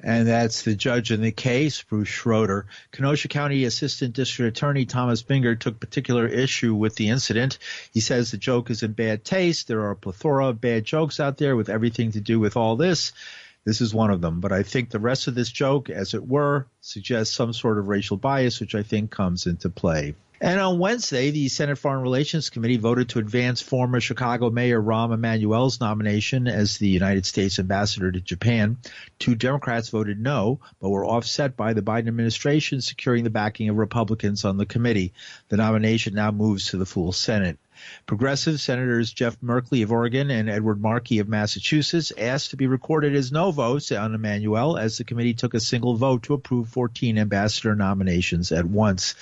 and 0.07 0.25
that's 0.25 0.61
the 0.61 0.73
judge 0.73 1.11
in 1.11 1.19
the 1.19 1.33
case, 1.33 1.83
Bruce 1.83 2.07
Schroeder. 2.07 2.67
Kenosha 2.93 3.27
County 3.27 3.65
Assistant 3.65 4.13
District 4.15 4.57
Attorney 4.57 4.85
Thomas 4.85 5.21
Binger 5.21 5.59
took 5.59 5.81
particular 5.81 6.25
issue 6.25 6.73
with 6.73 6.95
the 6.95 7.09
incident. 7.09 7.57
He 7.93 7.99
says 7.99 8.31
the 8.31 8.37
joke 8.37 8.69
is 8.69 8.83
in 8.83 8.93
bad 8.93 9.25
taste. 9.25 9.67
There 9.67 9.81
are 9.81 9.91
a 9.91 9.97
plethora 9.97 10.47
of 10.47 10.61
bad 10.61 10.85
jokes 10.85 11.19
out 11.19 11.37
there 11.37 11.57
with 11.57 11.67
everything 11.67 12.13
to 12.13 12.21
do 12.21 12.39
with 12.39 12.55
all 12.55 12.77
this. 12.77 13.11
This 13.65 13.81
is 13.81 13.93
one 13.93 14.09
of 14.09 14.21
them. 14.21 14.39
But 14.39 14.53
I 14.53 14.63
think 14.63 14.91
the 14.91 14.99
rest 14.99 15.27
of 15.27 15.35
this 15.35 15.51
joke, 15.51 15.89
as 15.89 16.13
it 16.13 16.25
were, 16.25 16.67
suggests 16.79 17.35
some 17.35 17.51
sort 17.51 17.77
of 17.77 17.89
racial 17.89 18.15
bias, 18.15 18.61
which 18.61 18.75
I 18.75 18.83
think 18.83 19.11
comes 19.11 19.45
into 19.45 19.69
play. 19.69 20.15
And 20.39 20.59
on 20.59 20.77
Wednesday, 20.77 21.31
the 21.31 21.47
Senate 21.47 21.79
Foreign 21.79 22.03
Relations 22.03 22.51
Committee 22.51 22.77
voted 22.77 23.09
to 23.09 23.19
advance 23.19 23.59
former 23.59 23.99
Chicago 23.99 24.51
Mayor 24.51 24.79
Rahm 24.79 25.11
Emanuel's 25.11 25.79
nomination 25.79 26.47
as 26.47 26.77
the 26.77 26.87
United 26.87 27.25
States 27.25 27.57
ambassador 27.57 28.11
to 28.11 28.21
Japan. 28.21 28.77
Two 29.17 29.33
Democrats 29.33 29.89
voted 29.89 30.19
no, 30.19 30.59
but 30.79 30.89
were 30.89 31.05
offset 31.05 31.57
by 31.57 31.73
the 31.73 31.81
Biden 31.81 32.07
administration 32.07 32.81
securing 32.81 33.23
the 33.23 33.31
backing 33.31 33.69
of 33.69 33.77
Republicans 33.77 34.45
on 34.45 34.57
the 34.57 34.67
committee. 34.67 35.11
The 35.49 35.57
nomination 35.57 36.13
now 36.13 36.29
moves 36.29 36.67
to 36.67 36.77
the 36.77 36.85
full 36.85 37.13
Senate. 37.13 37.57
Progressive 38.05 38.59
Senators 38.59 39.11
Jeff 39.11 39.39
Merkley 39.41 39.83
of 39.83 39.91
Oregon 39.91 40.29
and 40.31 40.49
Edward 40.49 40.81
Markey 40.81 41.19
of 41.19 41.27
Massachusetts 41.27 42.11
asked 42.17 42.51
to 42.51 42.57
be 42.57 42.67
recorded 42.67 43.15
as 43.15 43.31
no 43.31 43.51
votes 43.51 43.91
on 43.91 44.15
Emanuel 44.15 44.77
as 44.77 44.97
the 44.97 45.03
committee 45.03 45.33
took 45.33 45.53
a 45.53 45.59
single 45.59 45.95
vote 45.95 46.23
to 46.23 46.33
approve 46.33 46.69
14 46.69 47.17
ambassador 47.17 47.75
nominations 47.75 48.51
at 48.51 48.65
once. 48.65 49.15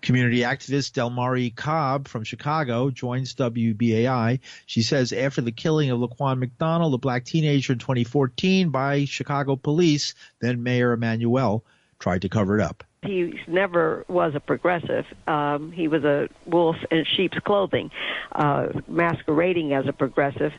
Community 0.00 0.40
activist 0.40 0.92
Delmarie 0.92 1.54
Cobb 1.54 2.08
from 2.08 2.24
Chicago 2.24 2.90
joins 2.90 3.34
WBAI. 3.34 4.40
She 4.66 4.82
says 4.82 5.12
after 5.12 5.40
the 5.40 5.52
killing 5.52 5.90
of 5.90 5.98
Laquan 5.98 6.38
McDonald, 6.38 6.94
a 6.94 6.98
black 6.98 7.24
teenager 7.24 7.72
in 7.72 7.78
2014 7.78 8.70
by 8.70 9.04
Chicago 9.04 9.56
police, 9.56 10.14
then 10.40 10.62
Mayor 10.62 10.92
Emanuel 10.92 11.64
tried 11.98 12.22
to 12.22 12.28
cover 12.28 12.58
it 12.58 12.62
up 12.62 12.84
he 13.02 13.40
never 13.46 14.04
was 14.08 14.34
a 14.34 14.40
progressive. 14.40 15.06
Um, 15.26 15.72
he 15.72 15.88
was 15.88 16.04
a 16.04 16.28
wolf 16.46 16.76
in 16.90 17.04
sheep's 17.16 17.38
clothing, 17.40 17.90
uh, 18.32 18.68
masquerading 18.88 19.72
as 19.72 19.86
a 19.86 19.92
progressive. 19.92 20.52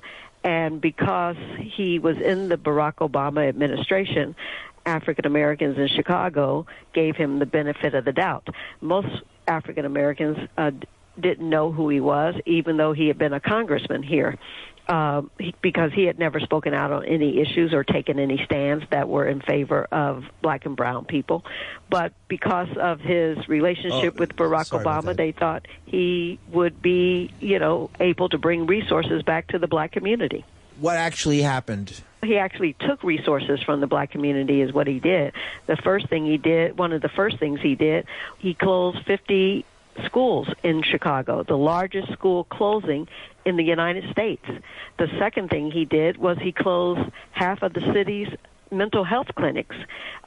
And 0.44 0.80
because 0.80 1.36
he 1.60 2.00
was 2.00 2.18
in 2.18 2.48
the 2.48 2.58
Barack 2.58 2.96
Obama 2.96 3.48
administration, 3.48 4.36
African 4.86 5.26
Americans 5.26 5.78
in 5.78 5.90
Chicago 5.90 6.66
gave 6.94 7.18
him 7.18 7.40
the 7.40 7.46
benefit 7.46 7.94
of 7.94 8.06
the 8.06 8.14
doubt. 8.14 8.48
Most 8.80 9.10
African 9.48 9.86
Americans 9.86 10.38
uh, 10.58 10.72
didn't 11.20 11.50
know 11.50 11.72
who 11.74 11.90
he 11.90 12.00
was, 12.00 12.36
even 12.46 12.78
though 12.78 12.94
he 12.94 13.08
had 13.08 13.18
been 13.18 13.34
a 13.34 13.42
congressman 13.42 14.02
here 14.02 14.38
uh, 14.90 15.22
he, 15.40 15.54
because 15.62 15.94
he 15.94 16.06
had 16.06 16.18
never 16.18 16.40
spoken 16.40 16.74
out 16.74 16.92
on 16.92 17.06
any 17.06 17.40
issues 17.40 17.74
or 17.74 17.84
taken 17.84 18.18
any 18.18 18.44
stands 18.44 18.84
that 18.90 19.08
were 19.08 19.28
in 19.28 19.40
favor 19.40 19.88
of 19.92 20.24
black 20.42 20.66
and 20.66 20.76
brown 20.76 21.06
people. 21.06 21.46
But 21.92 22.12
because 22.28 22.76
of 22.76 23.00
his 23.00 23.48
relationship 23.48 24.16
oh, 24.18 24.20
with 24.20 24.36
Barack 24.36 24.72
Obama, 24.72 25.16
they 25.16 25.32
thought 25.32 25.68
he 25.86 26.40
would 26.52 26.82
be, 26.82 27.32
you 27.40 27.60
know, 27.60 27.92
able 28.00 28.30
to 28.30 28.40
bring 28.40 28.66
resources 28.66 29.22
back 29.22 29.50
to 29.50 29.60
the 29.60 29.68
black 29.68 29.92
community. 29.92 30.44
What 30.80 30.96
actually 30.96 31.44
happened? 31.44 32.02
He 32.24 32.38
actually 32.38 32.76
took 32.80 33.04
resources 33.04 33.62
from 33.62 33.82
the 33.82 33.88
black 33.88 34.12
community, 34.12 34.62
is 34.62 34.74
what 34.74 34.88
he 34.88 35.00
did. 35.00 35.34
The 35.68 35.78
first 35.78 36.10
thing 36.10 36.26
he 36.26 36.38
did, 36.38 36.78
one 36.78 36.94
of 36.94 37.02
the 37.02 37.10
first 37.10 37.38
things 37.38 37.60
he 37.62 37.76
did, 37.76 38.08
he 38.40 38.56
closed 38.56 39.06
50 39.06 39.66
schools 40.06 40.48
in 40.64 40.84
Chicago, 40.84 41.44
the 41.44 41.58
largest 41.58 42.12
school 42.12 42.44
closing 42.46 43.08
in 43.46 43.58
the 43.58 43.64
United 43.64 44.12
States. 44.12 44.46
The 44.98 45.08
second 45.20 45.50
thing 45.50 45.72
he 45.72 45.86
did 45.86 46.18
was 46.18 46.38
he 46.40 46.52
closed 46.52 47.10
half 47.32 47.62
of 47.62 47.74
the 47.74 47.82
city's 47.94 48.30
mental 48.72 49.04
health 49.04 49.28
clinics 49.36 49.76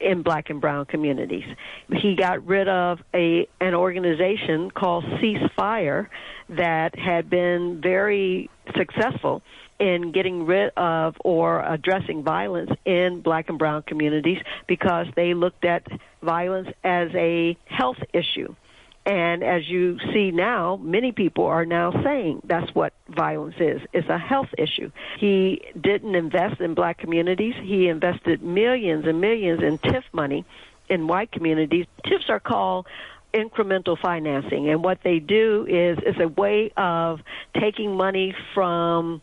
in 0.01 0.21
black 0.21 0.49
and 0.49 0.59
brown 0.59 0.85
communities. 0.85 1.45
He 1.91 2.15
got 2.15 2.45
rid 2.45 2.67
of 2.67 2.99
a 3.13 3.47
an 3.61 3.73
organization 3.73 4.71
called 4.71 5.05
Ceasefire 5.05 6.07
that 6.49 6.97
had 6.97 7.29
been 7.29 7.81
very 7.81 8.49
successful 8.75 9.41
in 9.79 10.11
getting 10.11 10.45
rid 10.45 10.71
of 10.77 11.15
or 11.23 11.61
addressing 11.61 12.23
violence 12.23 12.71
in 12.85 13.21
black 13.21 13.49
and 13.49 13.57
brown 13.57 13.83
communities 13.83 14.39
because 14.67 15.07
they 15.15 15.33
looked 15.33 15.65
at 15.65 15.85
violence 16.21 16.69
as 16.83 17.09
a 17.15 17.57
health 17.65 17.97
issue 18.13 18.55
and 19.05 19.43
as 19.43 19.67
you 19.67 19.99
see 20.13 20.31
now, 20.31 20.77
many 20.77 21.11
people 21.11 21.45
are 21.45 21.65
now 21.65 21.91
saying 22.03 22.41
that's 22.45 22.73
what 22.73 22.93
violence 23.09 23.55
is. 23.59 23.81
It's 23.91 24.07
a 24.07 24.17
health 24.17 24.47
issue. 24.57 24.91
He 25.19 25.61
didn't 25.79 26.15
invest 26.15 26.61
in 26.61 26.73
black 26.73 26.99
communities. 26.99 27.53
He 27.61 27.89
invested 27.89 28.41
millions 28.41 29.05
and 29.05 29.19
millions 29.19 29.61
in 29.61 29.77
TIF 29.77 30.03
money 30.13 30.45
in 30.87 31.07
white 31.07 31.31
communities. 31.31 31.85
TIFs 32.05 32.29
are 32.29 32.39
called 32.39 32.87
incremental 33.33 33.97
financing 33.97 34.69
and 34.69 34.83
what 34.83 34.99
they 35.03 35.17
do 35.17 35.65
is 35.67 35.97
it's 36.05 36.19
a 36.19 36.27
way 36.27 36.71
of 36.77 37.19
taking 37.59 37.97
money 37.97 38.35
from 38.53 39.21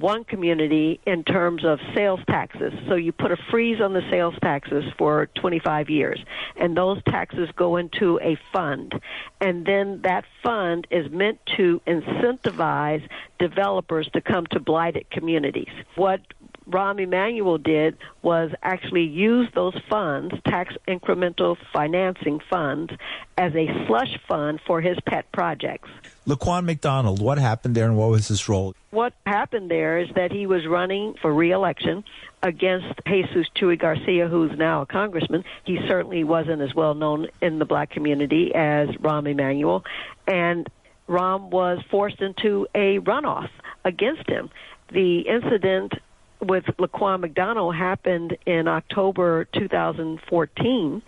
one 0.00 0.24
community 0.24 1.00
in 1.06 1.24
terms 1.24 1.64
of 1.64 1.78
sales 1.94 2.20
taxes. 2.28 2.72
So 2.88 2.94
you 2.94 3.12
put 3.12 3.32
a 3.32 3.36
freeze 3.50 3.80
on 3.80 3.92
the 3.92 4.02
sales 4.10 4.34
taxes 4.42 4.84
for 4.98 5.26
25 5.34 5.90
years, 5.90 6.22
and 6.56 6.76
those 6.76 7.02
taxes 7.04 7.48
go 7.56 7.76
into 7.76 8.18
a 8.20 8.38
fund. 8.52 8.94
And 9.40 9.66
then 9.66 10.02
that 10.02 10.24
fund 10.42 10.86
is 10.90 11.10
meant 11.10 11.38
to 11.56 11.80
incentivize 11.86 13.06
developers 13.38 14.08
to 14.12 14.20
come 14.20 14.46
to 14.46 14.60
blighted 14.60 15.10
communities. 15.10 15.72
What 15.94 16.20
Rahm 16.68 17.00
Emanuel 17.00 17.58
did 17.58 17.96
was 18.22 18.50
actually 18.62 19.04
use 19.04 19.48
those 19.54 19.76
funds, 19.88 20.34
tax 20.46 20.74
incremental 20.88 21.56
financing 21.72 22.40
funds, 22.50 22.92
as 23.38 23.54
a 23.54 23.86
slush 23.86 24.18
fund 24.26 24.60
for 24.66 24.80
his 24.80 24.98
pet 25.06 25.30
projects. 25.30 25.88
Laquan 26.26 26.64
McDonald, 26.64 27.20
what 27.20 27.38
happened 27.38 27.76
there 27.76 27.84
and 27.84 27.96
what 27.96 28.10
was 28.10 28.26
his 28.26 28.48
role? 28.48 28.74
What 28.90 29.12
happened 29.24 29.70
there 29.70 29.98
is 29.98 30.08
that 30.16 30.32
he 30.32 30.46
was 30.46 30.66
running 30.66 31.14
for 31.22 31.32
reelection 31.32 32.02
against 32.42 32.86
Jesus 33.06 33.46
Chuy 33.54 33.78
Garcia, 33.78 34.26
who's 34.26 34.56
now 34.58 34.82
a 34.82 34.86
congressman. 34.86 35.44
He 35.64 35.78
certainly 35.86 36.24
wasn't 36.24 36.62
as 36.62 36.74
well 36.74 36.94
known 36.94 37.28
in 37.40 37.60
the 37.60 37.64
black 37.64 37.90
community 37.90 38.52
as 38.54 38.88
Rahm 38.88 39.30
Emanuel. 39.30 39.84
And 40.26 40.68
Rahm 41.08 41.50
was 41.50 41.78
forced 41.90 42.20
into 42.20 42.66
a 42.74 42.98
runoff 42.98 43.48
against 43.84 44.28
him. 44.28 44.50
The 44.92 45.20
incident 45.20 45.92
with 46.40 46.64
Laquan 46.78 47.20
McDonald 47.20 47.76
happened 47.76 48.36
in 48.46 48.66
October 48.66 49.44
2014, 49.52 51.02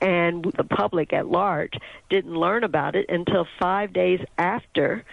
and 0.00 0.44
the 0.56 0.64
public 0.64 1.12
at 1.12 1.26
large 1.26 1.74
didn't 2.10 2.34
learn 2.34 2.64
about 2.64 2.96
it 2.96 3.06
until 3.08 3.46
five 3.58 3.92
days 3.92 4.20
after 4.38 5.04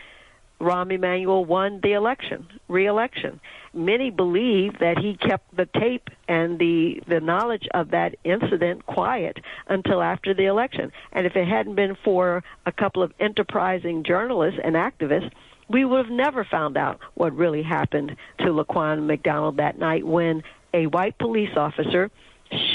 Rahm 0.61 0.93
Emanuel 0.93 1.43
won 1.43 1.79
the 1.81 1.93
election, 1.93 2.47
re-election. 2.67 3.39
Many 3.73 4.11
believe 4.11 4.77
that 4.79 4.99
he 4.99 5.15
kept 5.15 5.55
the 5.55 5.65
tape 5.65 6.09
and 6.27 6.59
the 6.59 7.01
the 7.07 7.19
knowledge 7.19 7.67
of 7.73 7.91
that 7.91 8.15
incident 8.23 8.85
quiet 8.85 9.39
until 9.67 10.03
after 10.03 10.35
the 10.35 10.45
election. 10.45 10.91
And 11.11 11.25
if 11.25 11.35
it 11.35 11.47
hadn't 11.47 11.75
been 11.75 11.97
for 12.03 12.43
a 12.65 12.71
couple 12.71 13.01
of 13.01 13.11
enterprising 13.19 14.03
journalists 14.03 14.59
and 14.63 14.75
activists, 14.75 15.31
we 15.67 15.83
would 15.83 16.05
have 16.05 16.13
never 16.13 16.43
found 16.43 16.77
out 16.77 16.99
what 17.15 17.35
really 17.35 17.63
happened 17.63 18.15
to 18.39 18.45
Laquan 18.45 19.07
McDonald 19.07 19.57
that 19.57 19.79
night 19.79 20.05
when 20.05 20.43
a 20.73 20.85
white 20.87 21.17
police 21.17 21.55
officer 21.55 22.11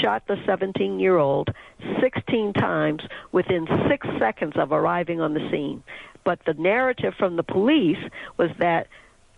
shot 0.01 0.23
the 0.27 0.37
17 0.45 0.99
year 0.99 1.17
old 1.17 1.49
16 2.01 2.53
times 2.53 3.01
within 3.31 3.67
six 3.89 4.07
seconds 4.19 4.53
of 4.55 4.71
arriving 4.71 5.21
on 5.21 5.33
the 5.33 5.47
scene. 5.51 5.83
But 6.23 6.39
the 6.45 6.53
narrative 6.53 7.13
from 7.17 7.35
the 7.35 7.43
police 7.43 8.03
was 8.37 8.49
that 8.59 8.87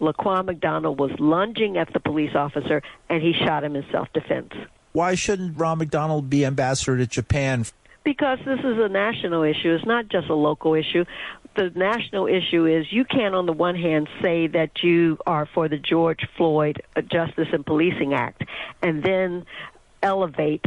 Laquan 0.01 0.45
McDonald 0.45 0.99
was 0.99 1.11
lunging 1.19 1.77
at 1.77 1.91
the 1.93 1.99
police 1.99 2.35
officer 2.35 2.81
and 3.09 3.21
he 3.21 3.33
shot 3.33 3.63
him 3.63 3.75
in 3.75 3.85
self 3.91 4.11
defense. 4.13 4.53
Why 4.91 5.15
shouldn't 5.15 5.57
Ron 5.57 5.77
McDonald 5.77 6.29
be 6.29 6.45
ambassador 6.45 6.97
to 6.97 7.05
Japan? 7.05 7.65
Because 8.03 8.39
this 8.45 8.59
is 8.59 8.77
a 8.79 8.89
national 8.89 9.43
issue. 9.43 9.75
It's 9.75 9.85
not 9.85 10.07
just 10.07 10.29
a 10.29 10.35
local 10.35 10.73
issue. 10.73 11.05
The 11.55 11.71
national 11.75 12.27
issue 12.27 12.65
is 12.65 12.91
you 12.91 13.03
can't, 13.03 13.35
on 13.35 13.45
the 13.45 13.53
one 13.53 13.75
hand, 13.75 14.07
say 14.21 14.47
that 14.47 14.81
you 14.81 15.17
are 15.27 15.45
for 15.53 15.67
the 15.67 15.77
George 15.77 16.27
Floyd 16.37 16.81
Justice 17.11 17.49
and 17.51 17.65
Policing 17.65 18.13
Act 18.13 18.43
and 18.81 19.03
then 19.03 19.45
elevate 20.01 20.65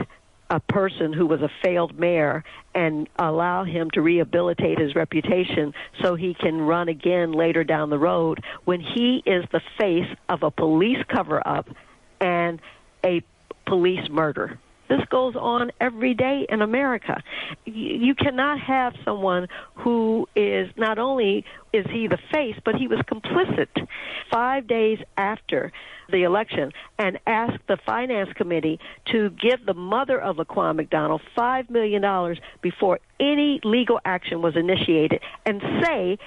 a 0.50 0.60
person 0.60 1.14
who 1.14 1.24
was 1.26 1.40
a 1.40 1.50
failed 1.62 1.98
mayor 1.98 2.44
and 2.74 3.08
allow 3.18 3.64
him 3.64 3.90
to 3.90 4.02
rehabilitate 4.02 4.78
his 4.78 4.94
reputation 4.94 5.72
so 6.02 6.14
he 6.14 6.34
can 6.34 6.60
run 6.60 6.88
again 6.88 7.32
later 7.32 7.64
down 7.64 7.88
the 7.88 7.98
road 7.98 8.42
when 8.64 8.80
he 8.80 9.22
is 9.24 9.44
the 9.50 9.62
face 9.78 10.08
of 10.28 10.42
a 10.42 10.50
police 10.50 11.02
cover 11.08 11.46
up 11.46 11.68
and 12.20 12.60
a 13.04 13.22
police 13.66 14.08
murder. 14.10 14.58
This 14.92 15.08
goes 15.08 15.34
on 15.36 15.72
every 15.80 16.12
day 16.12 16.46
in 16.50 16.60
America. 16.60 17.22
You 17.64 18.14
cannot 18.14 18.60
have 18.60 18.92
someone 19.06 19.48
who 19.76 20.28
is 20.36 20.68
not 20.76 20.98
only 20.98 21.46
is 21.72 21.86
he 21.90 22.08
the 22.08 22.18
face, 22.30 22.56
but 22.62 22.74
he 22.74 22.88
was 22.88 22.98
complicit. 23.10 23.70
Five 24.30 24.66
days 24.66 24.98
after 25.16 25.72
the 26.10 26.24
election, 26.24 26.72
and 26.98 27.18
asked 27.26 27.66
the 27.68 27.78
finance 27.86 28.34
committee 28.34 28.78
to 29.06 29.30
give 29.30 29.64
the 29.64 29.72
mother 29.72 30.20
of 30.20 30.36
Laquan 30.36 30.76
McDonald 30.76 31.22
five 31.34 31.70
million 31.70 32.02
dollars 32.02 32.38
before 32.60 33.00
any 33.18 33.60
legal 33.64 33.98
action 34.04 34.42
was 34.42 34.56
initiated, 34.56 35.22
and 35.46 35.62
say 35.82 36.18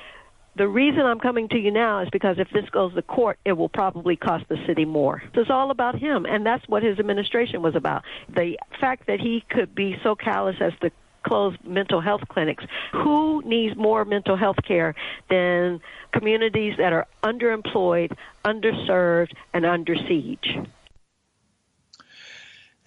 the 0.56 0.68
reason 0.68 1.02
I'm 1.02 1.20
coming 1.20 1.50
to 1.50 1.58
you 1.58 1.72
now 1.72 2.02
is 2.02 2.10
because 2.10 2.40
if 2.40 2.50
this 2.52 2.70
goes 2.70 2.94
to 2.94 3.02
court, 3.02 3.38
it 3.44 3.54
will 3.54 3.70
probably 3.70 4.16
cost 4.16 4.48
the 4.48 4.58
city 4.66 4.86
more. 4.86 5.22
It's 5.34 5.50
all 5.50 5.72
about 5.72 5.96
him, 5.96 6.26
and 6.26 6.46
that's 6.46 6.68
what 6.68 6.84
his 6.84 6.98
administration 7.00 7.62
was 7.62 7.76
about. 7.76 8.04
The 8.34 8.58
fact 8.80 9.08
that 9.08 9.20
he 9.20 9.44
could 9.50 9.76
be 9.76 9.98
so 10.04 10.16
callous 10.16 10.56
as 10.62 10.74
to 10.82 10.92
close 11.26 11.56
mental 11.64 12.02
health 12.02 12.22
clinics. 12.30 12.64
Who 12.94 13.42
needs 13.46 13.76
more 13.76 14.06
mental 14.06 14.38
health 14.38 14.58
care 14.66 14.96
than 15.30 15.82
communities 16.12 16.76
that 16.78 16.94
are 16.94 17.08
underemployed, 17.24 18.16
underserved, 18.46 19.34
and 19.54 19.66
under 19.66 19.96
siege? 19.96 20.58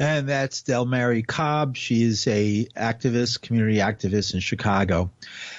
And 0.00 0.28
that's 0.28 0.62
Delmarie 0.62 1.26
Cobb. 1.26 1.76
She 1.76 2.04
is 2.04 2.24
a 2.28 2.66
activist, 2.76 3.40
community 3.40 3.78
activist 3.78 4.32
in 4.32 4.38
Chicago. 4.38 5.10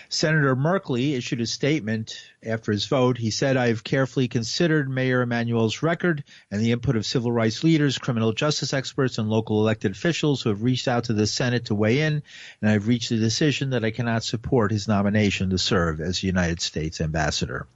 Senator 0.07 0.55
Merkley 0.55 1.17
issued 1.17 1.41
a 1.41 1.45
statement 1.45 2.15
after 2.43 2.71
his 2.71 2.85
vote. 2.85 3.17
He 3.17 3.31
said, 3.31 3.57
I 3.57 3.67
have 3.67 3.83
carefully 3.83 4.29
considered 4.29 4.89
Mayor 4.89 5.21
Emanuel's 5.21 5.83
record 5.83 6.23
and 6.49 6.61
the 6.61 6.71
input 6.71 6.95
of 6.95 7.05
civil 7.05 7.33
rights 7.33 7.65
leaders, 7.65 7.97
criminal 7.97 8.31
justice 8.31 8.73
experts, 8.73 9.17
and 9.17 9.29
local 9.29 9.59
elected 9.59 9.91
officials 9.91 10.41
who 10.41 10.49
have 10.49 10.63
reached 10.63 10.87
out 10.87 11.03
to 11.05 11.13
the 11.13 11.27
Senate 11.27 11.65
to 11.65 11.75
weigh 11.75 11.99
in, 11.99 12.23
and 12.61 12.71
I've 12.71 12.87
reached 12.87 13.09
the 13.09 13.17
decision 13.17 13.71
that 13.71 13.83
I 13.83 13.91
cannot 13.91 14.23
support 14.23 14.71
his 14.71 14.87
nomination 14.87 15.49
to 15.49 15.57
serve 15.57 15.99
as 15.99 16.23
United 16.23 16.61
States 16.61 17.01
ambassador. 17.01 17.67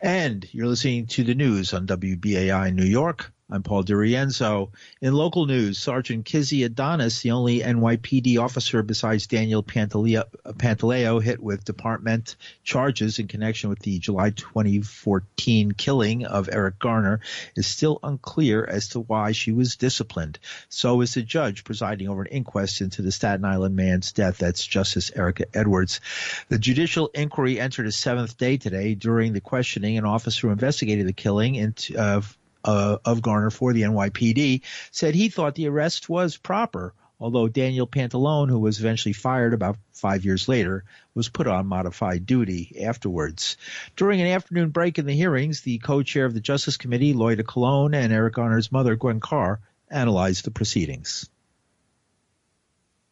And 0.00 0.46
you're 0.52 0.66
listening 0.66 1.06
to 1.06 1.24
the 1.24 1.34
news 1.34 1.72
on 1.72 1.86
WBAI 1.86 2.74
New 2.74 2.84
York. 2.84 3.32
I'm 3.48 3.62
Paul 3.62 3.84
DiRienzo. 3.84 4.70
In 5.00 5.14
local 5.14 5.46
news, 5.46 5.78
Sergeant 5.78 6.24
Kizzy 6.24 6.64
Adonis, 6.64 7.22
the 7.22 7.30
only 7.30 7.60
NYPD 7.60 8.40
officer 8.40 8.82
besides 8.82 9.28
Daniel 9.28 9.62
Pantaleo, 9.62 11.22
hit 11.22 11.40
with 11.40 11.64
department 11.64 12.34
charges 12.64 13.20
in 13.20 13.28
connection 13.28 13.70
with 13.70 13.78
the 13.78 14.00
July 14.00 14.30
2014 14.30 15.70
killing 15.70 16.26
of 16.26 16.48
Eric 16.50 16.80
Garner, 16.80 17.20
is 17.54 17.68
still 17.68 18.00
unclear 18.02 18.66
as 18.66 18.88
to 18.88 19.00
why 19.00 19.30
she 19.30 19.52
was 19.52 19.76
disciplined. 19.76 20.40
So 20.68 21.00
is 21.02 21.14
the 21.14 21.22
judge 21.22 21.62
presiding 21.62 22.08
over 22.08 22.22
an 22.22 22.32
inquest 22.32 22.80
into 22.80 23.00
the 23.00 23.12
Staten 23.12 23.44
Island 23.44 23.76
man's 23.76 24.10
death. 24.10 24.38
That's 24.38 24.66
Justice 24.66 25.12
Erica 25.14 25.44
Edwards. 25.54 26.00
The 26.48 26.58
judicial 26.58 27.12
inquiry 27.14 27.60
entered 27.60 27.86
its 27.86 27.96
seventh 27.96 28.36
day 28.36 28.56
today. 28.56 28.96
During 28.96 29.34
the 29.34 29.40
questioning, 29.40 29.98
an 29.98 30.04
officer 30.04 30.48
who 30.48 30.52
investigated 30.52 31.06
the 31.06 31.12
killing 31.12 31.54
into, 31.54 31.96
uh, 31.96 32.22
uh, 32.66 32.98
of 33.04 33.22
Garner 33.22 33.50
for 33.50 33.72
the 33.72 33.82
NYPD 33.82 34.62
said 34.90 35.14
he 35.14 35.28
thought 35.28 35.54
the 35.54 35.68
arrest 35.68 36.08
was 36.08 36.36
proper, 36.36 36.92
although 37.18 37.48
Daniel 37.48 37.86
Pantaleo, 37.86 38.48
who 38.48 38.58
was 38.58 38.80
eventually 38.80 39.12
fired 39.12 39.54
about 39.54 39.78
five 39.92 40.24
years 40.24 40.48
later, 40.48 40.84
was 41.14 41.28
put 41.28 41.46
on 41.46 41.66
modified 41.66 42.26
duty 42.26 42.84
afterwards. 42.84 43.56
During 43.96 44.20
an 44.20 44.26
afternoon 44.26 44.70
break 44.70 44.98
in 44.98 45.06
the 45.06 45.14
hearings, 45.14 45.62
the 45.62 45.78
co-chair 45.78 46.26
of 46.26 46.34
the 46.34 46.40
Justice 46.40 46.76
Committee, 46.76 47.14
Loida 47.14 47.46
Colon, 47.46 47.94
and 47.94 48.12
Eric 48.12 48.34
Garner's 48.34 48.72
mother, 48.72 48.96
Gwen 48.96 49.20
Carr, 49.20 49.60
analyzed 49.88 50.44
the 50.44 50.50
proceedings. 50.50 51.30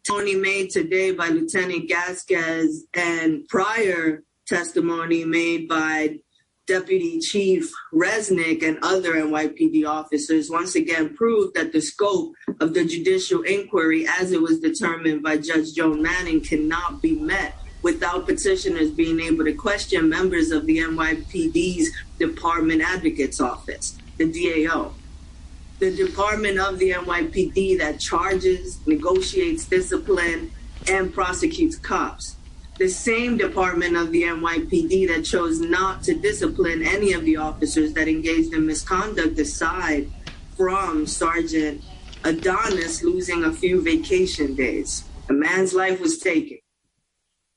Tony 0.06 0.34
made 0.34 0.68
today 0.68 1.12
by 1.12 1.28
Lieutenant 1.28 1.88
Gasquez 1.88 2.84
and 2.92 3.48
prior 3.48 4.22
testimony 4.46 5.24
made 5.24 5.66
by 5.66 6.18
Deputy 6.66 7.20
Chief 7.20 7.70
Resnick 7.92 8.66
and 8.66 8.78
other 8.82 9.14
NYPD 9.16 9.86
officers 9.86 10.48
once 10.48 10.74
again 10.76 11.14
proved 11.14 11.54
that 11.54 11.72
the 11.72 11.80
scope 11.80 12.32
of 12.58 12.72
the 12.72 12.86
judicial 12.86 13.42
inquiry 13.42 14.06
as 14.08 14.32
it 14.32 14.40
was 14.40 14.60
determined 14.60 15.22
by 15.22 15.36
Judge 15.36 15.74
Joan 15.74 16.00
Manning 16.00 16.40
cannot 16.40 17.02
be 17.02 17.16
met 17.16 17.54
without 17.82 18.24
petitioners 18.24 18.90
being 18.90 19.20
able 19.20 19.44
to 19.44 19.52
question 19.52 20.08
members 20.08 20.52
of 20.52 20.64
the 20.64 20.78
NYPD's 20.78 21.90
Department 22.18 22.80
Advocate's 22.80 23.42
Office, 23.42 23.98
the 24.16 24.24
DAO. 24.24 24.94
The 25.80 25.94
department 25.94 26.58
of 26.58 26.78
the 26.78 26.92
NYPD 26.92 27.76
that 27.76 28.00
charges, 28.00 28.80
negotiates 28.86 29.66
discipline, 29.66 30.50
and 30.88 31.12
prosecutes 31.12 31.76
cops 31.76 32.36
the 32.78 32.88
same 32.88 33.36
department 33.36 33.96
of 33.96 34.10
the 34.10 34.22
NYPD 34.22 35.08
that 35.08 35.24
chose 35.24 35.60
not 35.60 36.02
to 36.02 36.14
discipline 36.14 36.82
any 36.82 37.12
of 37.12 37.24
the 37.24 37.36
officers 37.36 37.92
that 37.92 38.08
engaged 38.08 38.52
in 38.52 38.66
misconduct 38.66 39.38
aside 39.38 40.10
from 40.56 41.06
Sergeant 41.06 41.82
Adonis 42.24 43.02
losing 43.02 43.44
a 43.44 43.52
few 43.52 43.80
vacation 43.80 44.54
days. 44.54 45.04
A 45.28 45.32
man's 45.32 45.72
life 45.72 46.00
was 46.00 46.18
taken. 46.18 46.58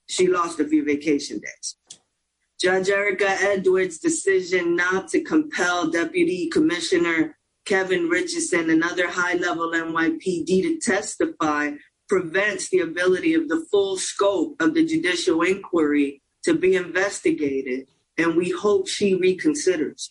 She 0.08 0.28
lost 0.28 0.60
a 0.60 0.68
few 0.68 0.86
vacation 0.86 1.40
days. 1.40 1.76
Judge 2.60 2.90
Erica 2.90 3.30
Edwards' 3.30 4.00
decision 4.00 4.76
not 4.76 5.10
to 5.10 5.22
compel 5.22 5.90
Deputy 5.90 6.50
Commissioner 6.50 7.38
Kevin 7.66 8.08
Richardson 8.08 8.70
and 8.70 8.84
other 8.84 9.10
high 9.10 9.34
level 9.34 9.72
NYPD 9.72 10.46
to 10.46 10.80
testify 10.80 11.72
prevents 12.08 12.70
the 12.70 12.80
ability 12.80 13.34
of 13.34 13.50
the 13.50 13.66
full 13.72 13.98
scope 13.98 14.56
of 14.62 14.74
the 14.74 14.86
judicial 14.86 15.42
inquiry 15.42 16.22
to 16.44 16.54
be 16.54 16.76
investigated, 16.76 17.88
and 18.18 18.36
we 18.36 18.50
hope 18.52 18.88
she 18.88 19.20
reconsiders. 19.20 20.10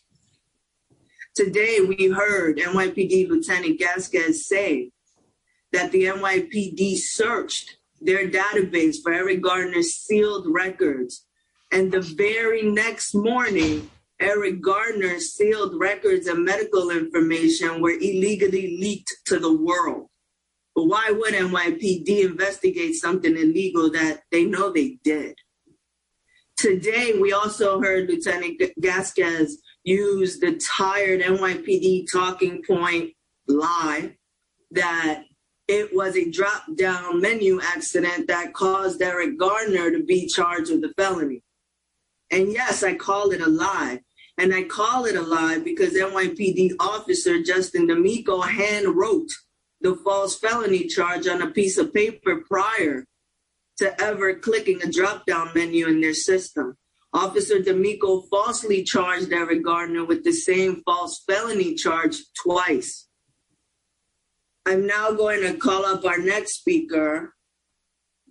Today, 1.35 1.81
we 1.81 2.09
heard 2.09 2.59
NYPD 2.59 3.29
Lieutenant 3.29 3.79
Gasquez 3.79 4.47
say 4.47 4.91
that 5.73 5.93
the 5.93 6.05
NYPD 6.05 6.97
searched 6.97 7.77
their 8.01 8.29
database 8.29 8.97
for 9.03 9.13
Eric 9.13 9.43
Garner's 9.43 9.95
sealed 9.95 10.47
records, 10.49 11.27
and 11.73 11.91
the 11.91 12.01
very 12.01 12.63
next 12.63 13.15
morning, 13.15 13.91
Eric 14.21 14.63
Garner's 14.63 15.33
sealed 15.33 15.79
records 15.79 16.27
and 16.27 16.45
medical 16.45 16.91
information 16.91 17.83
were 17.83 17.91
illegally 17.91 18.79
leaked 18.81 19.13
to 19.27 19.39
the 19.39 19.53
world. 19.55 20.09
But 20.77 20.89
why 20.89 21.11
would 21.11 21.33
NYPD 21.33 22.27
investigate 22.27 22.97
something 22.97 23.35
illegal 23.35 23.91
that 23.93 24.21
they 24.31 24.45
know 24.45 24.71
they 24.71 24.99
did? 25.03 25.35
Today, 26.59 27.19
we 27.19 27.33
also 27.33 27.81
heard 27.81 28.11
Lieutenant 28.11 28.61
Gasquez 28.79 29.59
use 29.85 30.39
the 30.39 30.61
tired 30.77 31.23
NYPD 31.23 32.13
talking 32.13 32.63
point 32.67 33.15
lie 33.49 34.17
that 34.73 35.25
it 35.67 35.95
was 35.95 36.15
a 36.15 36.31
drop 36.31 36.65
down 36.77 37.23
menu 37.23 37.59
accident 37.63 38.29
that 38.29 38.53
caused 38.53 39.01
Eric 39.01 39.39
Garner 39.39 39.91
to 39.91 40.05
be 40.05 40.27
charged 40.27 40.71
with 40.71 40.85
a 40.85 40.93
felony. 40.99 41.43
And 42.31 42.53
yes, 42.53 42.83
I 42.83 42.95
call 42.95 43.31
it 43.31 43.41
a 43.41 43.49
lie. 43.49 44.01
And 44.39 44.55
I 44.55 44.65
call 44.65 45.07
it 45.07 45.17
a 45.17 45.23
lie 45.23 45.59
because 45.59 45.95
NYPD 45.95 46.73
officer 46.79 47.43
Justin 47.43 47.87
D'Amico 47.87 48.43
hand 48.43 48.89
wrote 48.95 49.31
the 49.87 49.95
false 50.03 50.37
felony 50.37 50.89
charge 50.89 51.29
on 51.29 51.43
a 51.43 51.51
piece 51.53 51.79
of 51.79 51.95
paper 51.95 52.43
prior 52.49 53.05
to 53.77 54.03
ever 54.03 54.35
clicking 54.35 54.83
a 54.83 54.91
drop 54.91 55.25
down 55.27 55.51
menu 55.55 55.87
in 55.87 56.01
their 56.01 56.13
system. 56.13 56.77
Officer 57.13 57.61
D'Amico 57.61 58.23
falsely 58.23 58.83
charged 58.83 59.33
Eric 59.33 59.65
Gardner 59.65 60.05
with 60.05 60.25
the 60.25 60.33
same 60.33 60.83
false 60.85 61.23
felony 61.29 61.75
charge 61.75 62.17
twice. 62.43 63.07
I'm 64.67 64.89
now 64.89 65.13
going 65.13 65.43
to 65.43 65.55
call 65.55 65.87
up 65.87 66.05
our 66.05 66.19
next 66.19 66.55
speaker, 66.55 67.35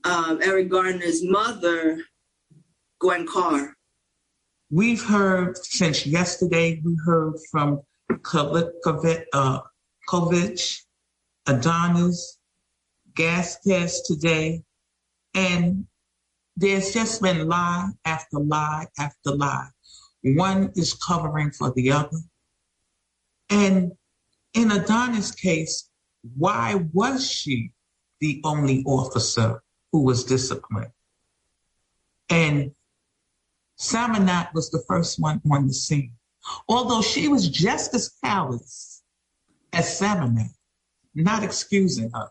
um, 0.04 0.39
Eric 0.41 0.68
Gardner's 0.68 1.24
mother, 1.24 2.02
Gwen 3.00 3.26
Carr. 3.26 3.74
We've 4.70 5.04
heard 5.04 5.58
since 5.58 6.06
yesterday, 6.06 6.82
we 6.84 6.98
heard 7.06 7.36
from 7.50 7.80
Kovich, 8.12 9.24
uh, 9.32 9.62
Adonis, 11.47 12.38
gas 13.15 13.60
test 13.62 14.05
today, 14.05 14.63
and 15.34 15.86
there's 16.58 16.93
just 16.93 17.21
been 17.21 17.47
lie 17.47 17.89
after 18.05 18.39
lie 18.39 18.88
after 18.97 19.31
lie. 19.31 19.69
One 20.23 20.71
is 20.75 20.93
covering 20.93 21.51
for 21.51 21.71
the 21.71 21.91
other. 21.91 22.17
And 23.49 23.91
in 24.53 24.71
Adonis' 24.71 25.31
case, 25.31 25.89
why 26.36 26.81
was 26.93 27.29
she 27.29 27.71
the 28.21 28.41
only 28.43 28.84
officer 28.86 29.62
who 29.91 30.03
was 30.03 30.23
disciplined? 30.23 30.91
And 32.29 32.71
Samanat 33.77 34.53
was 34.53 34.71
the 34.71 34.84
first 34.88 35.19
one 35.19 35.41
on 35.51 35.67
the 35.67 35.73
scene. 35.73 36.13
Although 36.67 37.01
she 37.01 37.27
was 37.27 37.49
just 37.49 37.93
as 37.93 38.13
callous 38.23 39.03
as 39.73 39.99
Samanat, 39.99 40.53
not 41.15 41.43
excusing 41.43 42.12
her. 42.13 42.30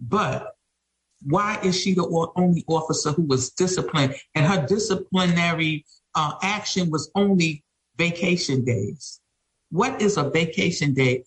But 0.00 0.54
why 1.22 1.58
is 1.62 1.78
she 1.78 1.94
the 1.94 2.30
only 2.36 2.64
officer 2.66 3.12
who 3.12 3.22
was 3.22 3.50
disciplined 3.50 4.14
and 4.34 4.46
her 4.46 4.66
disciplinary 4.66 5.84
uh, 6.14 6.34
action 6.42 6.90
was 6.90 7.10
only 7.14 7.64
vacation 7.96 8.64
days? 8.64 9.20
What 9.70 10.00
is 10.00 10.16
a 10.16 10.30
vacation 10.30 10.94
day 10.94 11.24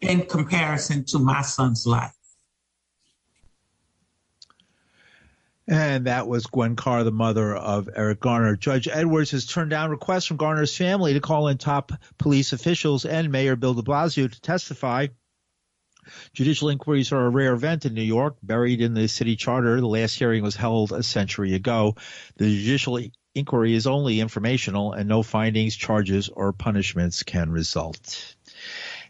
in 0.00 0.22
comparison 0.22 1.04
to 1.06 1.18
my 1.18 1.42
son's 1.42 1.86
life? 1.86 2.16
And 5.68 6.06
that 6.06 6.26
was 6.26 6.46
Gwen 6.46 6.74
Carr, 6.74 7.04
the 7.04 7.12
mother 7.12 7.54
of 7.54 7.88
Eric 7.94 8.20
Garner. 8.20 8.56
Judge 8.56 8.88
Edwards 8.88 9.30
has 9.30 9.46
turned 9.46 9.70
down 9.70 9.90
requests 9.90 10.26
from 10.26 10.36
Garner's 10.36 10.76
family 10.76 11.14
to 11.14 11.20
call 11.20 11.48
in 11.48 11.56
top 11.56 11.92
police 12.18 12.52
officials 12.52 13.04
and 13.04 13.30
Mayor 13.30 13.54
Bill 13.54 13.74
de 13.74 13.82
Blasio 13.82 14.30
to 14.30 14.40
testify 14.40 15.06
Judicial 16.32 16.68
inquiries 16.68 17.12
are 17.12 17.26
a 17.26 17.30
rare 17.30 17.52
event 17.52 17.84
in 17.84 17.94
New 17.94 18.02
York, 18.02 18.36
buried 18.42 18.80
in 18.80 18.94
the 18.94 19.08
city 19.08 19.36
charter. 19.36 19.80
The 19.80 19.86
last 19.86 20.14
hearing 20.14 20.42
was 20.42 20.56
held 20.56 20.92
a 20.92 21.02
century 21.02 21.54
ago. 21.54 21.96
The 22.36 22.44
judicial 22.44 22.98
inquiry 23.34 23.74
is 23.74 23.86
only 23.86 24.20
informational 24.20 24.92
and 24.92 25.08
no 25.08 25.22
findings, 25.22 25.76
charges, 25.76 26.28
or 26.28 26.52
punishments 26.52 27.22
can 27.22 27.50
result. 27.50 28.34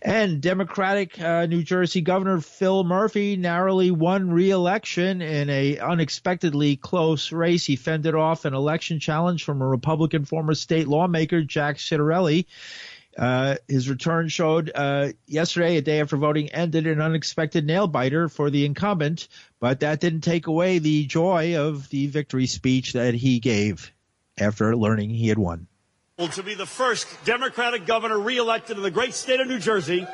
And 0.04 0.40
Democratic 0.40 1.20
uh, 1.20 1.46
New 1.46 1.62
Jersey 1.62 2.00
Governor 2.00 2.40
Phil 2.40 2.82
Murphy 2.82 3.36
narrowly 3.36 3.92
won 3.92 4.30
re-election 4.30 5.22
in 5.22 5.48
a 5.48 5.78
unexpectedly 5.78 6.74
close 6.74 7.30
race. 7.30 7.64
He 7.64 7.76
fended 7.76 8.16
off 8.16 8.44
an 8.44 8.52
election 8.52 8.98
challenge 8.98 9.44
from 9.44 9.62
a 9.62 9.66
Republican 9.66 10.24
former 10.24 10.54
state 10.54 10.88
lawmaker, 10.88 11.42
Jack 11.42 11.76
Ciattarelli. 11.76 12.46
Uh, 13.16 13.56
his 13.68 13.90
return 13.90 14.28
showed 14.28 14.70
uh, 14.74 15.08
yesterday, 15.26 15.76
a 15.76 15.82
day 15.82 16.00
after 16.00 16.16
voting 16.16 16.50
ended, 16.50 16.86
an 16.86 17.00
unexpected 17.00 17.66
nail 17.66 17.86
biter 17.86 18.28
for 18.28 18.48
the 18.48 18.64
incumbent, 18.64 19.28
but 19.60 19.80
that 19.80 20.00
didn't 20.00 20.22
take 20.22 20.46
away 20.46 20.78
the 20.78 21.04
joy 21.06 21.56
of 21.56 21.88
the 21.90 22.06
victory 22.06 22.46
speech 22.46 22.94
that 22.94 23.14
he 23.14 23.38
gave 23.38 23.92
after 24.38 24.74
learning 24.74 25.10
he 25.10 25.28
had 25.28 25.38
won. 25.38 25.66
Well, 26.18 26.28
To 26.28 26.42
be 26.42 26.54
the 26.54 26.66
first 26.66 27.06
Democratic 27.24 27.86
governor 27.86 28.18
reelected 28.18 28.76
in 28.76 28.82
the 28.82 28.90
great 28.90 29.14
state 29.14 29.40
of 29.40 29.46
New 29.46 29.58
Jersey 29.58 30.06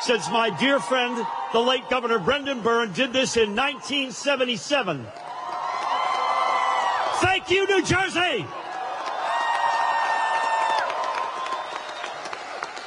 since 0.00 0.28
my 0.30 0.50
dear 0.58 0.80
friend, 0.80 1.26
the 1.52 1.60
late 1.60 1.88
Governor 1.88 2.18
Brendan 2.18 2.60
Byrne, 2.60 2.92
did 2.92 3.12
this 3.12 3.36
in 3.36 3.56
1977. 3.56 5.06
Thank 7.16 7.50
you, 7.50 7.66
New 7.66 7.82
Jersey! 7.82 8.44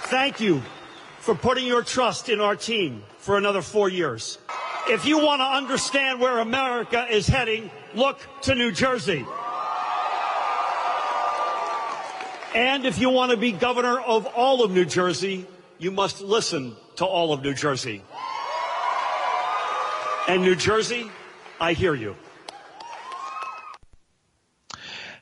Thank 0.10 0.40
you 0.40 0.62
for 1.20 1.36
putting 1.36 1.68
your 1.68 1.84
trust 1.84 2.30
in 2.30 2.40
our 2.40 2.56
team 2.56 3.04
for 3.18 3.38
another 3.38 3.62
four 3.62 3.90
years. 3.90 4.38
If 4.88 5.06
you 5.06 5.18
want 5.18 5.42
to 5.42 5.46
understand 5.46 6.22
where 6.22 6.40
America 6.40 7.06
is 7.10 7.28
heading, 7.28 7.70
look 7.94 8.18
to 8.44 8.56
New 8.56 8.72
Jersey. 8.72 9.26
And 12.56 12.86
if 12.86 13.00
you 13.00 13.10
want 13.10 13.32
to 13.32 13.38
be 13.38 13.52
governor 13.52 14.00
of 14.00 14.26
all 14.28 14.64
of 14.64 14.72
New 14.72 14.86
Jersey, 14.86 15.46
you 15.78 15.92
must 15.92 16.22
listen 16.22 16.78
to 16.96 17.06
all 17.06 17.34
of 17.34 17.44
New 17.44 17.54
Jersey. 17.54 18.02
And 20.30 20.42
New 20.42 20.56
Jersey, 20.56 21.12
I 21.60 21.74
hear 21.74 21.94
you. 21.94 22.16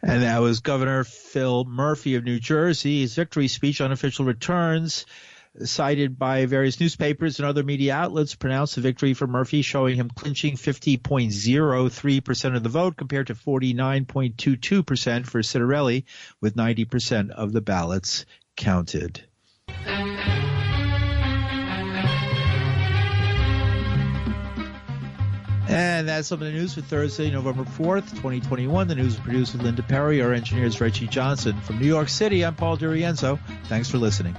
And 0.08 0.22
that 0.22 0.40
was 0.40 0.60
Governor 0.60 1.04
Phil 1.04 1.66
Murphy 1.66 2.14
of 2.14 2.24
New 2.24 2.40
Jersey. 2.40 3.02
His 3.02 3.16
victory 3.16 3.48
speech 3.48 3.82
on 3.82 3.92
official 3.92 4.24
returns, 4.24 5.08
cited 5.64 6.20
by 6.20 6.46
various 6.46 6.80
newspapers 6.80 7.40
and 7.40 7.48
other 7.48 7.64
media 7.64 7.96
outlets, 7.96 8.36
pronounced 8.36 8.76
the 8.76 8.82
victory 8.82 9.16
for 9.16 9.26
Murphy, 9.26 9.64
showing 9.64 9.96
him 9.96 10.12
clinching 10.14 10.58
50.03% 10.58 12.56
of 12.56 12.62
the 12.62 12.70
vote 12.70 12.98
compared 12.98 13.26
to 13.28 13.34
49.22% 13.34 15.26
for 15.26 15.42
Ciattarelli, 15.42 16.04
with 16.40 16.56
90% 16.56 17.32
of 17.32 17.52
the 17.52 17.62
ballots 17.62 18.28
counted. 18.56 19.24
And 25.76 26.08
that's 26.08 26.30
some 26.30 26.42
of 26.42 26.48
the 26.48 26.54
news 26.54 26.74
for 26.74 26.80
Thursday, 26.80 27.30
November 27.30 27.66
4th, 27.66 28.10
2021. 28.12 28.88
The 28.88 28.96
news 28.96 29.16
is 29.16 29.20
produced 29.20 29.52
with 29.52 29.64
Linda 29.64 29.84
Perry. 29.84 30.22
Our 30.22 30.32
engineer 30.32 30.64
is 30.68 30.80
Reggie 30.80 31.06
Johnson. 31.06 31.60
From 31.60 31.80
New 31.80 31.86
York 31.86 32.08
City, 32.08 32.46
I'm 32.46 32.56
Paul 32.56 32.78
DiRienzo. 32.78 33.38
Thanks 33.66 33.92
for 33.92 33.98
listening. 33.98 34.38